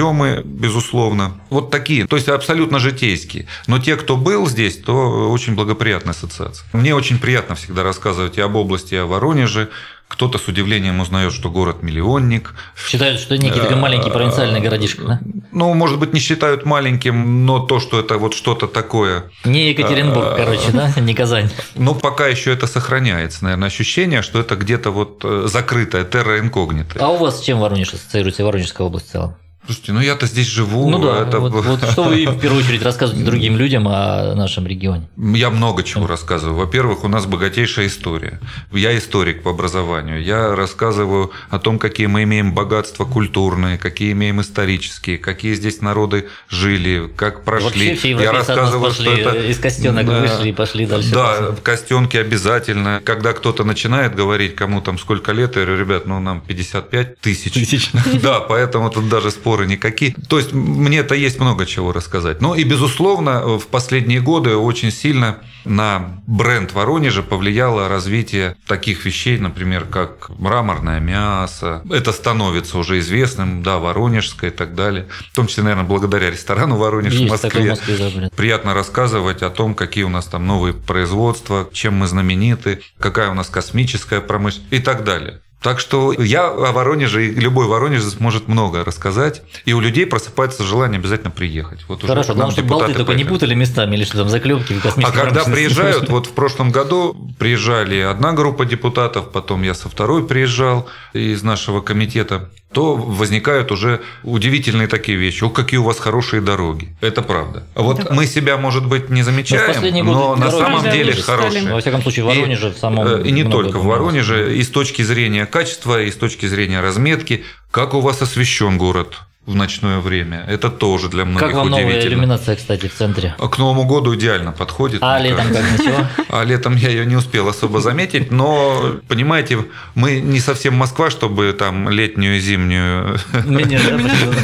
черноземы, 0.00 0.42
безусловно. 0.44 1.32
Вот 1.50 1.70
такие, 1.70 2.06
то 2.06 2.16
есть 2.16 2.28
абсолютно 2.28 2.78
житейские. 2.78 3.46
Но 3.66 3.78
те, 3.78 3.96
кто 3.96 4.16
был 4.16 4.46
здесь, 4.46 4.76
то 4.78 5.30
очень 5.30 5.54
благоприятная 5.54 6.12
ассоциация. 6.12 6.66
Мне 6.72 6.94
очень 6.94 7.18
приятно 7.18 7.54
всегда 7.54 7.82
рассказывать 7.82 8.38
и 8.38 8.40
об 8.40 8.56
области, 8.56 8.94
и 8.94 8.98
о 8.98 9.06
Воронеже. 9.06 9.68
Кто-то 10.08 10.38
с 10.38 10.48
удивлением 10.48 10.98
узнает, 10.98 11.32
что 11.32 11.50
город-миллионник, 11.50 12.54
Считают, 12.76 13.20
что 13.20 13.38
некий 13.38 13.60
такой 13.60 13.76
маленький 13.76 14.10
провинциальный 14.10 14.60
городишко, 14.60 15.04
да? 15.04 15.20
ну, 15.52 15.72
может 15.74 16.00
быть, 16.00 16.12
не 16.12 16.18
считают 16.18 16.66
маленьким, 16.66 17.46
но 17.46 17.60
то, 17.60 17.78
что 17.78 18.00
это 18.00 18.18
вот 18.18 18.34
что-то 18.34 18.66
такое. 18.66 19.30
Не 19.44 19.70
Екатеринбург, 19.70 20.26
А, 20.32 20.36
короче, 20.36 20.72
да? 20.72 20.92
Не 21.00 21.14
Казань. 21.14 21.48
Но 21.76 21.94
пока 21.94 22.26
еще 22.26 22.52
это 22.52 22.66
сохраняется, 22.66 23.44
наверное, 23.44 23.68
ощущение, 23.68 24.22
что 24.22 24.40
это 24.40 24.56
где-то 24.56 24.90
вот 24.90 25.20
э, 25.22 25.46
закрытая 25.46 26.04
терра 26.04 26.40
инкогнита. 26.40 26.98
А 26.98 27.10
у 27.10 27.16
вас 27.16 27.38
с 27.38 27.44
чем 27.44 27.60
Воронеж 27.60 27.94
ассоциируется, 27.94 28.44
Воронежская 28.44 28.84
область 28.88 29.10
в 29.10 29.12
целом? 29.12 29.36
Слушайте, 29.70 29.92
ну 29.92 30.00
я-то 30.00 30.26
здесь 30.26 30.48
живу. 30.48 30.90
Ну 30.90 30.98
да, 30.98 31.22
это- 31.22 31.38
вот, 31.38 31.52
вот 31.64 31.88
что 31.92 32.02
вы 32.02 32.26
в 32.26 32.40
первую 32.40 32.64
очередь 32.64 32.82
рассказываете 32.90 33.24
другим 33.24 33.56
людям 33.56 33.86
о 33.86 34.34
нашем 34.34 34.66
регионе? 34.66 35.08
Я 35.16 35.48
много 35.50 35.84
чего 35.84 36.08
рассказываю. 36.08 36.56
Во-первых, 36.56 37.04
у 37.04 37.08
нас 37.08 37.24
богатейшая 37.26 37.86
история. 37.86 38.40
Я 38.72 38.98
историк 38.98 39.44
по 39.44 39.50
образованию. 39.52 40.20
Я 40.24 40.56
рассказываю 40.56 41.30
о 41.50 41.60
том, 41.60 41.78
какие 41.78 42.06
мы 42.08 42.24
имеем 42.24 42.52
богатства 42.52 43.04
культурные, 43.04 43.78
какие 43.78 44.10
имеем 44.10 44.40
исторические, 44.40 45.18
какие 45.18 45.54
здесь 45.54 45.80
народы 45.82 46.26
жили, 46.48 47.08
как 47.16 47.44
прошли. 47.44 47.90
Вообще 47.90 47.94
все 47.94 48.10
Я 48.10 48.32
рассказываю, 48.32 48.82
пошли, 48.90 49.04
что 49.04 49.12
это 49.30 49.38
из 49.50 49.58
костенок 49.60 50.04
Да. 50.04 50.20
вышли 50.20 50.48
и 50.48 50.52
пошли 50.52 50.84
дальше. 50.84 51.12
Да, 51.12 51.52
в 51.52 51.62
костенке 51.62 52.18
обязательно. 52.18 53.00
Когда 53.04 53.32
кто-то 53.34 53.62
начинает 53.62 54.16
говорить, 54.16 54.56
кому 54.56 54.80
там 54.80 54.98
сколько 54.98 55.30
лет, 55.30 55.54
я 55.54 55.64
говорю, 55.64 55.78
ребят, 55.80 56.06
ну 56.06 56.18
нам 56.18 56.40
55 56.40 57.20
тысяч. 57.20 57.52
Тысяч. 57.52 57.90
Да, 58.20 58.40
поэтому 58.40 58.90
тут 58.90 59.08
даже 59.08 59.30
споры 59.60 59.66
никакие. 59.66 60.14
То 60.28 60.38
есть 60.38 60.52
мне-то 60.52 61.14
есть 61.14 61.40
много 61.40 61.66
чего 61.66 61.92
рассказать. 61.92 62.40
Ну 62.40 62.54
и, 62.54 62.64
безусловно, 62.64 63.58
в 63.58 63.66
последние 63.66 64.20
годы 64.20 64.56
очень 64.56 64.90
сильно 64.90 65.38
на 65.64 66.22
бренд 66.26 66.72
Воронежа 66.72 67.22
повлияло 67.22 67.88
развитие 67.88 68.56
таких 68.66 69.04
вещей, 69.04 69.38
например, 69.38 69.84
как 69.84 70.30
мраморное 70.38 71.00
мясо. 71.00 71.82
Это 71.90 72.12
становится 72.12 72.78
уже 72.78 72.98
известным, 72.98 73.62
да, 73.62 73.78
воронежское 73.78 74.50
и 74.50 74.54
так 74.54 74.74
далее. 74.74 75.06
В 75.32 75.36
том 75.36 75.46
числе, 75.46 75.64
наверное, 75.64 75.84
благодаря 75.84 76.30
ресторану 76.30 76.76
Воронеж 76.76 77.12
в 77.12 77.16
Есть 77.16 77.28
в 77.28 77.42
Москве. 77.42 77.70
Москве, 77.70 77.96
да. 77.98 78.30
Приятно 78.36 78.74
рассказывать 78.74 79.42
о 79.42 79.50
том, 79.50 79.74
какие 79.74 80.04
у 80.04 80.08
нас 80.08 80.26
там 80.26 80.46
новые 80.46 80.72
производства, 80.72 81.68
чем 81.72 81.94
мы 81.94 82.06
знамениты, 82.06 82.80
какая 82.98 83.30
у 83.30 83.34
нас 83.34 83.48
космическая 83.48 84.20
промышленность 84.20 84.72
и 84.72 84.78
так 84.78 85.04
далее. 85.04 85.40
Так 85.62 85.78
что 85.78 86.12
я 86.12 86.48
о 86.48 86.72
Воронеже, 86.72 87.26
и 87.26 87.34
любой 87.34 87.66
воронежец 87.66 88.18
может 88.18 88.48
много 88.48 88.82
рассказать, 88.82 89.42
и 89.66 89.74
у 89.74 89.80
людей 89.80 90.06
просыпается 90.06 90.64
желание 90.64 90.98
обязательно 90.98 91.30
приехать. 91.30 91.84
Вот 91.86 92.02
Хорошо, 92.02 92.34
главное, 92.34 92.52
чтобы 92.52 92.68
болты 92.68 92.94
только 92.94 93.12
не 93.12 93.24
путали 93.24 93.54
местами, 93.54 93.94
или 93.94 94.04
что 94.04 94.18
там 94.18 94.30
заклепки 94.30 94.74
А 94.84 95.12
когда 95.12 95.44
приезжают, 95.44 96.08
вот 96.08 96.26
в 96.26 96.32
прошлом 96.32 96.70
году 96.70 97.14
приезжали 97.38 98.00
одна 98.00 98.32
группа 98.32 98.64
депутатов, 98.64 99.30
потом 99.32 99.62
я 99.62 99.74
со 99.74 99.90
второй 99.90 100.26
приезжал 100.26 100.88
из 101.12 101.42
нашего 101.42 101.82
комитета, 101.82 102.48
то 102.72 102.94
возникают 102.94 103.72
уже 103.72 104.00
удивительные 104.22 104.86
такие 104.86 105.18
вещи. 105.18 105.42
О, 105.42 105.50
какие 105.50 105.78
у 105.78 105.84
вас 105.84 105.98
хорошие 105.98 106.40
дороги. 106.40 106.94
Это 107.00 107.22
правда. 107.22 107.64
А 107.74 107.82
Вот 107.82 108.10
мы 108.10 108.26
себя, 108.26 108.56
может 108.58 108.86
быть, 108.86 109.10
не 109.10 109.20
Но 109.20 109.24
замечаем, 109.24 109.80
годы 109.80 110.02
но 110.02 110.36
на 110.36 110.50
самом 110.50 110.82
деле 110.84 111.06
лучше 111.06 111.22
хорошие. 111.22 111.62
стали. 111.62 111.74
Во 111.74 111.80
всяком 111.80 112.02
случае, 112.02 112.24
в 112.24 112.28
И, 112.32 112.38
Воронеже 112.38 112.70
в 112.70 112.78
самом... 112.78 113.06
э, 113.06 113.22
И 113.24 113.32
не 113.32 113.44
только 113.44 113.78
в 113.78 113.82
было. 113.84 113.92
Воронеже, 113.94 114.56
и 114.56 114.62
с 114.62 114.68
точки 114.68 115.02
зрения 115.02 115.46
качества, 115.46 116.00
и 116.02 116.10
с 116.10 116.14
точки 116.16 116.46
зрения 116.46 116.80
разметки. 116.80 117.44
Как 117.72 117.94
у 117.94 118.00
вас 118.00 118.22
освещен 118.22 118.78
город 118.78 119.18
в 119.46 119.54
ночное 119.54 119.98
время? 120.00 120.44
Это 120.48 120.70
тоже 120.70 121.08
для 121.08 121.24
многих 121.24 121.48
Как 121.48 121.56
вам 121.56 121.70
новая 121.70 121.86
удивительно. 121.86 122.12
иллюминация, 122.12 122.56
кстати, 122.56 122.86
в 122.88 122.94
центре? 122.94 123.34
А 123.38 123.48
К 123.48 123.58
Новому 123.58 123.84
году 123.86 124.14
идеально 124.14 124.52
подходит. 124.52 124.98
А 125.02 125.18
летом 125.18 125.48
кажется. 125.48 125.62
как 125.62 125.80
ничего? 125.80 126.06
А 126.28 126.44
летом 126.44 126.76
я 126.76 126.88
ее 126.90 127.06
не 127.06 127.16
успел 127.16 127.48
особо 127.48 127.80
заметить, 127.80 128.30
но, 128.30 128.96
понимаете, 129.08 129.58
мы 129.94 130.20
не 130.20 130.38
совсем 130.40 130.74
Москва, 130.74 131.10
чтобы 131.10 131.52
там 131.52 131.88
летнюю 131.88 132.36
и 132.36 132.40
зимнюю 132.40 133.18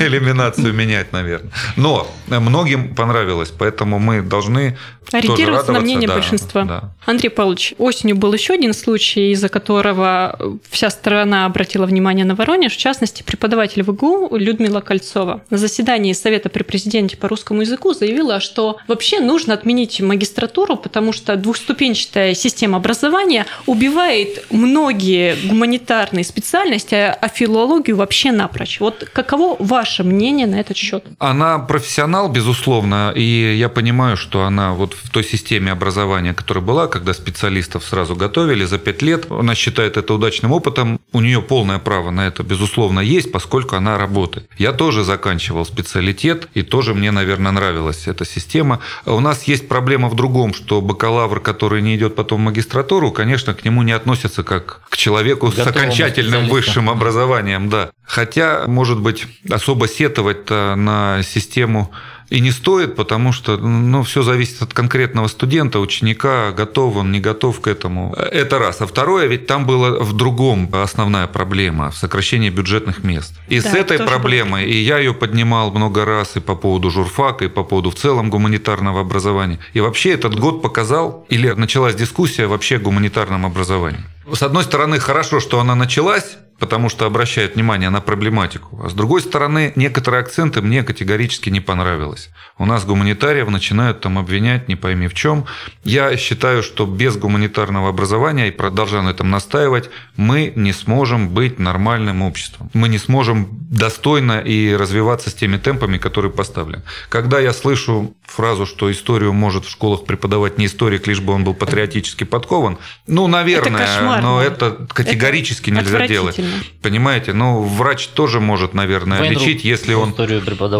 иллюминацию 0.00 0.72
менять, 0.72 1.12
наверное. 1.12 1.50
Но 1.76 2.06
многим 2.26 2.94
понравилось, 2.94 3.52
поэтому 3.56 3.98
мы 3.98 4.22
должны 4.22 4.76
Ориентироваться 5.12 5.70
на 5.72 5.80
мнение 5.80 6.08
Да, 6.08 6.14
большинства. 6.14 6.64
да. 6.64 6.90
Андрей 7.04 7.28
Павлович, 7.28 7.74
осенью 7.78 8.16
был 8.16 8.32
еще 8.32 8.54
один 8.54 8.74
случай, 8.74 9.30
из-за 9.32 9.48
которого 9.48 10.36
вся 10.68 10.90
страна 10.90 11.46
обратила 11.46 11.86
внимание 11.86 12.24
на 12.24 12.34
Воронеж, 12.34 12.72
в 12.72 12.78
частности, 12.78 13.22
преподаватель 13.22 13.82
ВГУ 13.84 14.36
Людмила 14.36 14.80
Кольцова 14.86 15.42
на 15.50 15.58
заседании 15.58 16.12
Совета 16.12 16.48
при 16.48 16.62
президенте 16.62 17.16
по 17.16 17.28
русскому 17.28 17.62
языку 17.62 17.92
заявила, 17.92 18.40
что 18.40 18.78
вообще 18.88 19.20
нужно 19.20 19.54
отменить 19.54 20.00
магистратуру, 20.00 20.76
потому 20.76 21.12
что 21.12 21.36
двухступенчатая 21.36 22.34
система 22.34 22.78
образования 22.78 23.46
убивает 23.66 24.46
многие 24.50 25.36
гуманитарные 25.46 26.24
специальности, 26.24 26.94
а 26.94 27.28
филологию 27.28 27.96
вообще 27.96 28.32
напрочь. 28.32 28.80
Вот 28.80 29.08
каково 29.12 29.56
ваше 29.58 30.04
мнение 30.04 30.46
на 30.46 30.60
этот 30.60 30.76
счет? 30.76 31.04
Она 31.18 31.58
профессионал, 31.58 32.28
безусловно, 32.30 33.12
и 33.14 33.56
я 33.58 33.68
понимаю, 33.68 34.16
что 34.16 34.44
она 34.44 34.72
вот 34.72 34.94
в 34.94 35.10
той 35.10 35.24
системе 35.24 35.72
образования, 35.72 36.32
которая 36.32 36.64
была, 36.64 36.86
когда 36.86 37.12
специалистов 37.12 37.84
сразу 37.84 38.14
готовили 38.14 38.64
за 38.64 38.78
пять 38.78 39.02
лет, 39.02 39.26
она 39.30 39.54
считает 39.54 39.96
это 39.96 40.14
удачным 40.14 40.52
опытом, 40.52 41.00
у 41.12 41.20
нее 41.20 41.42
полное 41.42 41.78
право 41.78 42.10
на 42.10 42.26
это, 42.26 42.42
безусловно, 42.42 43.00
есть, 43.00 43.32
поскольку 43.32 43.76
она 43.76 43.98
работает. 43.98 44.48
Я 44.58 44.72
тоже 44.76 45.04
заканчивал 45.04 45.64
специалитет, 45.66 46.48
и 46.54 46.62
тоже 46.62 46.94
мне, 46.94 47.10
наверное, 47.10 47.52
нравилась 47.52 48.06
эта 48.06 48.24
система. 48.24 48.80
У 49.04 49.20
нас 49.20 49.44
есть 49.44 49.68
проблема 49.68 50.08
в 50.08 50.14
другом, 50.14 50.54
что 50.54 50.80
бакалавр, 50.80 51.40
который 51.40 51.82
не 51.82 51.96
идет 51.96 52.14
потом 52.14 52.40
в 52.40 52.44
магистратуру, 52.44 53.10
конечно, 53.10 53.54
к 53.54 53.64
нему 53.64 53.82
не 53.82 53.92
относятся 53.92 54.42
как 54.42 54.82
к 54.88 54.96
человеку 54.96 55.50
с 55.50 55.56
Готовому 55.56 55.78
окончательным 55.78 56.44
специалисту. 56.44 56.54
высшим 56.54 56.90
образованием, 56.90 57.68
да. 57.68 57.90
Хотя, 58.04 58.64
может 58.66 59.00
быть, 59.00 59.26
особо 59.50 59.88
сетовать 59.88 60.48
на 60.48 61.22
систему 61.22 61.92
и 62.28 62.40
не 62.40 62.50
стоит, 62.50 62.96
потому 62.96 63.32
что 63.32 63.56
ну, 63.56 64.02
все 64.02 64.22
зависит 64.22 64.62
от 64.62 64.74
конкретного 64.74 65.28
студента, 65.28 65.78
ученика, 65.78 66.52
готов 66.52 66.96
он, 66.96 67.12
не 67.12 67.20
готов 67.20 67.60
к 67.60 67.68
этому. 67.68 68.14
Это 68.14 68.58
раз. 68.58 68.80
А 68.80 68.86
второе, 68.86 69.26
ведь 69.26 69.46
там 69.46 69.66
была 69.66 69.90
в 69.90 70.12
другом 70.12 70.68
основная 70.72 71.26
проблема, 71.26 71.90
в 71.90 71.96
сокращении 71.96 72.50
бюджетных 72.50 73.04
мест. 73.04 73.34
И 73.48 73.60
Да, 73.60 73.70
с 73.70 73.74
этой 73.74 73.98
проблемой, 73.98 74.66
и 74.66 74.76
я 74.76 74.98
ее 74.98 75.14
поднимал 75.14 75.70
много 75.70 76.04
раз 76.04 76.36
и 76.36 76.40
по 76.40 76.56
поводу 76.56 76.90
журфака, 76.90 77.44
и 77.44 77.48
по 77.48 77.62
поводу 77.62 77.90
в 77.90 77.94
целом 77.94 78.30
гуманитарного 78.30 79.00
образования. 79.00 79.58
И 79.74 79.80
вообще 79.80 80.10
этот 80.10 80.38
год 80.38 80.62
показал, 80.62 81.26
или 81.28 81.50
началась 81.50 81.94
дискуссия 81.94 82.46
вообще 82.46 82.76
о 82.76 82.80
гуманитарном 82.80 83.46
образовании. 83.46 84.04
С 84.32 84.42
одной 84.42 84.64
стороны, 84.64 84.98
хорошо, 84.98 85.40
что 85.40 85.60
она 85.60 85.74
началась, 85.74 86.36
потому 86.58 86.88
что 86.88 87.06
обращают 87.06 87.54
внимание 87.54 87.90
на 87.90 88.00
проблематику. 88.00 88.80
А 88.82 88.88
с 88.88 88.94
другой 88.94 89.20
стороны, 89.20 89.72
некоторые 89.76 90.20
акценты 90.20 90.62
мне 90.62 90.82
категорически 90.82 91.50
не 91.50 91.60
понравилось. 91.60 92.30
У 92.58 92.64
нас 92.64 92.84
гуманитариев 92.84 93.48
начинают 93.48 94.00
там 94.00 94.18
обвинять, 94.18 94.68
не 94.68 94.76
пойми 94.76 95.08
в 95.08 95.14
чем. 95.14 95.44
Я 95.84 96.16
считаю, 96.16 96.62
что 96.62 96.86
без 96.86 97.16
гуманитарного 97.16 97.90
образования, 97.90 98.48
и 98.48 98.50
продолжаю 98.50 99.02
на 99.02 99.10
этом 99.10 99.30
настаивать, 99.30 99.90
мы 100.16 100.52
не 100.56 100.72
сможем 100.72 101.28
быть 101.28 101.58
нормальным 101.58 102.22
обществом. 102.22 102.70
Мы 102.72 102.88
не 102.88 102.98
сможем 102.98 103.48
достойно 103.50 104.40
и 104.40 104.74
развиваться 104.74 105.30
с 105.30 105.34
теми 105.34 105.58
темпами, 105.58 105.98
которые 105.98 106.32
поставлены. 106.32 106.82
Когда 107.08 107.38
я 107.38 107.52
слышу 107.52 108.14
фразу, 108.24 108.64
что 108.64 108.90
историю 108.90 109.32
может 109.32 109.66
в 109.66 109.70
школах 109.70 110.04
преподавать 110.04 110.58
не 110.58 110.66
историк, 110.66 111.06
лишь 111.06 111.20
бы 111.20 111.32
он 111.32 111.44
был 111.44 111.54
патриотически 111.54 112.24
подкован, 112.24 112.78
ну, 113.06 113.26
наверное, 113.26 113.82
это 113.82 113.92
кошмарно. 113.92 114.22
но 114.22 114.42
это 114.42 114.86
категорически 114.92 115.70
это 115.70 115.80
нельзя 115.80 116.06
делать. 116.06 116.36
Понимаете? 116.82 117.32
Ну, 117.32 117.62
врач 117.62 118.08
тоже 118.08 118.40
может, 118.40 118.74
наверное, 118.74 119.22
Вейнрук 119.22 119.42
лечить, 119.42 119.64
если 119.64 119.94
он, 119.94 120.14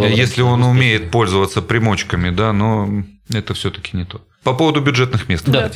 если 0.05 0.43
он 0.43 0.63
умеет 0.63 1.11
пользоваться 1.11 1.63
примочками, 1.63 2.31
да, 2.31 2.53
но 2.53 3.05
это 3.33 3.55
все-таки 3.55 3.97
не 3.97 4.05
то. 4.05 4.21
По 4.47 4.53
поводу 4.55 4.81
бюджетных 4.81 5.29
мест, 5.29 5.45
Да. 5.49 5.69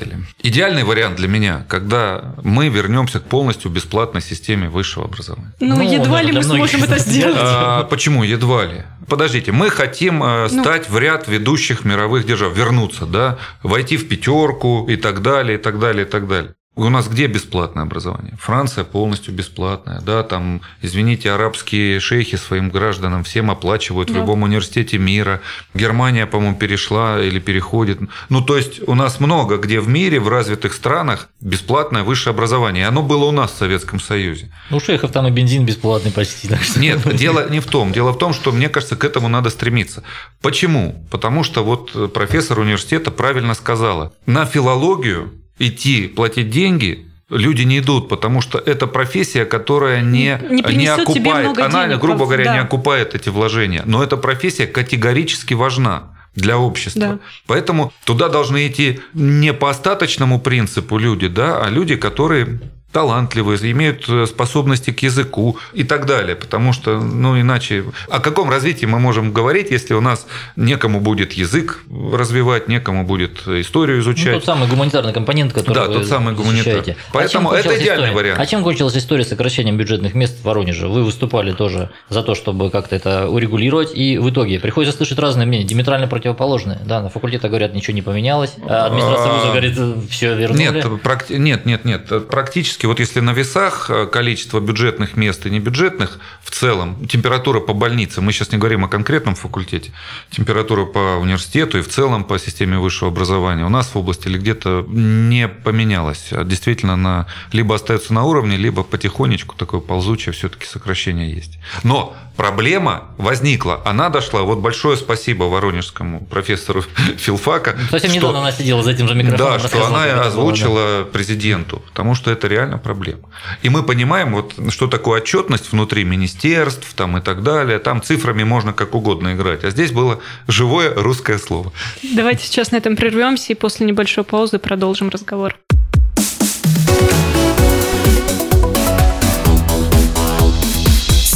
Идеальный 0.45 0.85
вариант 0.85 1.17
для 1.17 1.27
меня, 1.27 1.67
когда 1.69 2.37
мы 2.45 2.69
вернемся 2.69 3.19
к 3.19 3.25
полностью 3.25 3.69
бесплатной 3.69 4.23
системе 4.23 4.69
высшего 4.69 5.07
образования. 5.07 5.53
Ну, 5.59 5.75
Ну, 5.75 5.83
едва 5.83 6.23
ли 6.23 6.31
мы 6.31 6.45
сможем 6.45 6.85
это 6.85 6.95
это 6.95 7.03
сделать. 7.03 7.37
А, 7.41 7.83
почему 7.83 8.23
едва 8.23 8.67
ли? 8.67 8.85
Подождите, 9.09 9.51
мы 9.51 9.71
хотим 9.71 10.23
э, 10.23 10.47
Ну. 10.53 10.63
стать 10.63 10.89
в 10.89 10.97
ряд 10.99 11.27
ведущих 11.27 11.85
мировых 11.85 12.25
держав, 12.25 12.57
вернуться, 12.57 13.07
да, 13.07 13.39
войти 13.65 13.97
в 13.97 14.07
пятерку 14.07 14.87
и 14.89 14.95
так 14.95 15.21
далее, 15.21 15.59
и 15.59 15.61
так 15.61 15.81
далее, 15.81 16.07
и 16.07 16.09
так 16.09 16.29
далее. 16.29 16.55
У 16.77 16.89
нас 16.89 17.09
где 17.09 17.27
бесплатное 17.27 17.83
образование? 17.83 18.37
Франция 18.41 18.85
полностью 18.85 19.35
бесплатная, 19.35 20.01
да, 20.01 20.23
там, 20.23 20.63
извините, 20.83 21.33
арабские 21.33 21.99
шейхи 21.99 22.37
своим 22.37 22.71
гражданам 22.71 23.25
всем 23.25 23.51
оплачивают 23.51 24.09
в 24.09 24.13
Да. 24.13 24.21
любом 24.21 24.45
университете 24.45 24.97
мира. 24.97 25.41
Германия, 25.75 26.27
по-моему, 26.27 26.57
перешла 26.57 27.21
или 27.21 27.41
переходит. 27.41 27.99
Ну, 28.29 28.41
то 28.41 28.57
есть 28.57 28.81
у 28.87 28.95
нас 28.95 29.19
много 29.19 29.57
где 29.57 29.81
в 29.81 29.89
мире, 29.89 30.21
в 30.21 30.29
развитых 30.29 30.73
странах 30.73 31.29
бесплатное 31.41 32.05
высшее 32.05 32.33
образование. 32.33 32.85
И 32.85 32.87
оно 32.87 33.03
было 33.03 33.25
у 33.25 33.33
нас 33.33 33.51
в 33.51 33.59
Советском 33.59 33.99
Союзе. 33.99 34.53
Ну, 34.71 34.77
у 34.77 34.81
шейхов 34.81 35.11
там 35.11 35.27
и 35.27 35.31
бензин 35.33 35.67
бесплатный 35.67 36.13
почти. 36.13 36.47
так 36.49 36.63
что- 36.63 36.79
Нет, 36.79 37.01
дело 37.17 37.51
не 37.51 37.59
в 37.59 37.67
том. 37.67 37.93
Дело 37.93 38.13
в 38.13 38.19
том, 38.19 38.33
что, 38.33 38.53
мне 38.53 38.69
кажется, 38.69 38.95
к 38.95 39.05
этому 39.05 39.27
надо 39.27 39.51
стремиться. 39.51 40.05
Почему? 40.41 41.05
Потому 41.11 41.43
что 41.43 41.65
вот 41.65 42.13
профессор 42.15 42.61
университета 42.61 43.11
правильно 43.11 43.55
сказала. 43.55 44.13
На 44.27 44.47
филологию 44.47 45.33
идти 45.61 46.09
платить 46.09 46.51
деньги 46.51 47.07
люди 47.31 47.63
не 47.63 47.79
идут, 47.79 48.09
потому 48.09 48.41
что 48.41 48.59
это 48.59 48.87
профессия, 48.87 49.45
которая 49.45 50.03
не, 50.03 50.39
Не 50.51 50.63
тебе 50.63 50.93
окупает, 50.93 51.59
она, 51.59 51.87
денег, 51.87 52.01
грубо 52.01 52.25
говоря, 52.25 52.45
да. 52.45 52.55
не 52.55 52.61
окупает 52.61 53.15
эти 53.15 53.29
вложения. 53.29 53.83
Но 53.87 54.03
эта 54.03 54.17
профессия 54.17 54.67
категорически 54.67 55.55
важна 55.55 56.17
для 56.35 56.59
общества. 56.59 57.01
Да. 57.01 57.19
Поэтому 57.47 57.93
туда 58.05 58.29
должны 58.29 58.67
идти 58.67 59.01
не 59.15 59.53
по 59.53 59.71
остаточному 59.71 60.41
принципу 60.41 60.99
люди, 60.99 61.29
да, 61.29 61.63
а 61.63 61.71
люди, 61.71 61.97
которые 61.97 62.61
талантливые, 62.93 63.59
имеют 63.73 64.09
э, 64.09 64.27
способности 64.27 64.91
к 64.91 65.01
языку 65.03 65.59
и 65.73 65.85
так 65.85 66.07
далее. 66.07 66.35
Потому 66.37 66.73
что, 66.73 67.01
ну, 67.01 67.41
иначе... 67.41 67.85
О 68.09 68.21
каком 68.21 68.51
развитии 68.51 68.87
мы 68.87 68.99
можем 68.99 69.33
говорить, 69.33 69.71
если 69.71 69.95
у 69.95 70.01
нас 70.01 70.27
некому 70.57 71.01
будет 71.01 71.33
язык 71.35 71.81
развивать, 72.13 72.69
некому 72.69 73.05
будет 73.05 73.47
историю 73.47 73.99
Ну, 73.99 74.03
изучать? 74.03 74.35
тот 74.35 74.45
самый 74.45 74.69
гуманитарный 74.69 75.13
компонент, 75.13 75.53
который 75.53 75.75
Да, 75.75 75.85
вы 75.87 75.95
тот 75.95 76.07
самый 76.07 76.35
гуманитарный. 76.35 76.75
защищаете. 76.83 76.97
Поэтому 77.13 77.51
чем 77.51 77.59
это 77.59 77.81
идеальный 77.83 78.07
история? 78.09 78.17
вариант. 78.17 78.41
А 78.41 78.47
чем 78.47 78.63
кончилась 78.63 78.97
история 78.97 79.25
с 79.25 79.29
сокращением 79.29 79.77
бюджетных 79.77 80.15
мест 80.15 80.41
в 80.41 80.45
Воронеже? 80.45 80.89
Вы 80.89 81.05
выступали 81.05 81.53
тоже 81.53 81.91
за 82.09 82.23
то, 82.23 82.35
чтобы 82.35 82.71
как-то 82.71 82.97
это 82.97 83.29
урегулировать, 83.29 83.95
и 83.95 84.19
в 84.19 84.31
итоге 84.31 84.59
приходится 84.59 84.97
слышать 84.97 85.19
разные 85.19 85.47
мнения, 85.47 85.65
диаметрально 85.65 86.09
противоположные. 86.09 86.79
Да, 86.85 87.01
на 87.03 87.09
факультете 87.09 87.49
говорят, 87.49 87.75
ничего 87.75 87.95
не 87.95 88.03
поменялось, 88.03 88.55
а 88.67 88.87
администрация 88.87 89.33
вуза 89.33 89.47
А, 89.47 89.51
говорит, 89.51 89.79
все 90.11 90.35
вернули. 90.35 90.61
Нет, 90.63 90.85
практи- 91.05 91.37
нет, 91.39 91.67
нет, 91.67 91.85
нет. 91.85 92.29
Практически, 92.29 92.80
вот 92.87 93.01
если 93.01 93.21
на 93.21 93.33
весах 93.33 93.91
э, 93.91 94.07
количество 94.07 94.61
бюджетных 94.61 95.17
мест 95.17 95.45
и 95.47 95.51
небюджетных 95.51 96.19
в 96.43 96.51
целом, 96.51 97.07
температура 97.07 97.61
по 97.61 97.75
больнице, 97.75 98.21
мы 98.21 98.33
сейчас 98.33 98.53
не 98.53 98.59
говорим 98.59 98.85
о 98.85 98.89
конкретном 98.89 99.35
факультете, 99.35 99.93
температура 100.31 100.87
по 100.87 101.19
университету 101.21 101.79
и 101.79 101.83
в 101.83 101.89
целом 101.89 102.25
по 102.25 102.39
системе 102.39 102.79
высшего 102.79 103.11
образования 103.11 103.65
у 103.65 103.69
нас 103.69 103.89
в 103.95 103.97
области 103.97 104.29
или 104.29 104.39
где-то 104.39 104.85
не 104.89 105.49
поменялась. 105.49 106.29
А 106.31 106.45
Действительно, 106.45 106.97
на, 106.97 107.27
либо 107.53 107.75
остается 107.75 108.15
на 108.15 108.25
уровне, 108.25 108.57
либо 108.57 108.83
потихонечку 108.83 109.57
такое 109.57 109.81
ползучее 109.81 110.33
все-таки 110.33 110.67
сокращение 110.67 111.33
есть. 111.33 111.59
Но 111.83 112.17
проблема 112.41 113.03
возникла, 113.19 113.83
она 113.85 114.09
дошла. 114.09 114.41
Вот 114.43 114.61
большое 114.61 114.97
спасибо 114.97 115.45
воронежскому 115.45 116.25
профессору 116.25 116.83
филфака. 117.19 117.77
Совсем 117.91 118.11
что- 118.11 118.19
недавно 118.19 118.39
она 118.39 118.51
сидела 118.51 118.83
за 118.83 118.93
этим 118.93 119.09
же 119.09 119.15
микрофоном. 119.15 119.61
да, 119.61 119.69
что 119.69 119.87
она 119.87 120.07
это 120.07 120.15
было, 120.15 120.23
да. 120.25 120.29
озвучила 120.29 121.05
президенту, 121.05 121.83
потому 121.89 122.15
что 122.15 122.31
это 122.31 122.49
реально 122.49 122.79
проблема. 122.79 123.29
И 123.61 123.69
мы 123.69 123.83
понимаем, 123.83 124.33
вот, 124.33 124.55
что 124.71 124.87
такое 124.87 125.21
отчетность 125.21 125.71
внутри 125.71 126.05
министерств 126.05 126.95
там, 126.95 127.19
и 127.19 127.21
так 127.21 127.43
далее. 127.43 127.79
Там 127.79 128.01
цифрами 128.03 128.43
можно 128.43 128.73
как 128.73 128.95
угодно 128.95 129.35
играть. 129.35 129.63
А 129.65 129.71
здесь 129.71 129.93
было 129.93 130.21
живое 130.49 130.95
русское 130.95 131.37
слово. 131.39 131.73
Давайте 132.03 132.47
сейчас 132.47 132.71
на 132.71 132.77
этом 132.77 132.97
прервемся 132.97 133.53
и 133.53 133.55
после 133.55 133.85
небольшой 133.87 134.25
паузы 134.25 134.59
продолжим 134.59 135.11
разговор. 135.11 135.57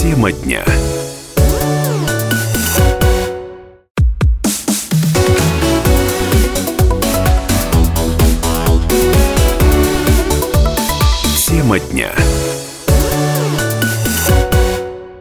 Тема 0.01 0.33
дня. 0.33 0.65
Тема 11.75 11.81
дня. 11.91 12.13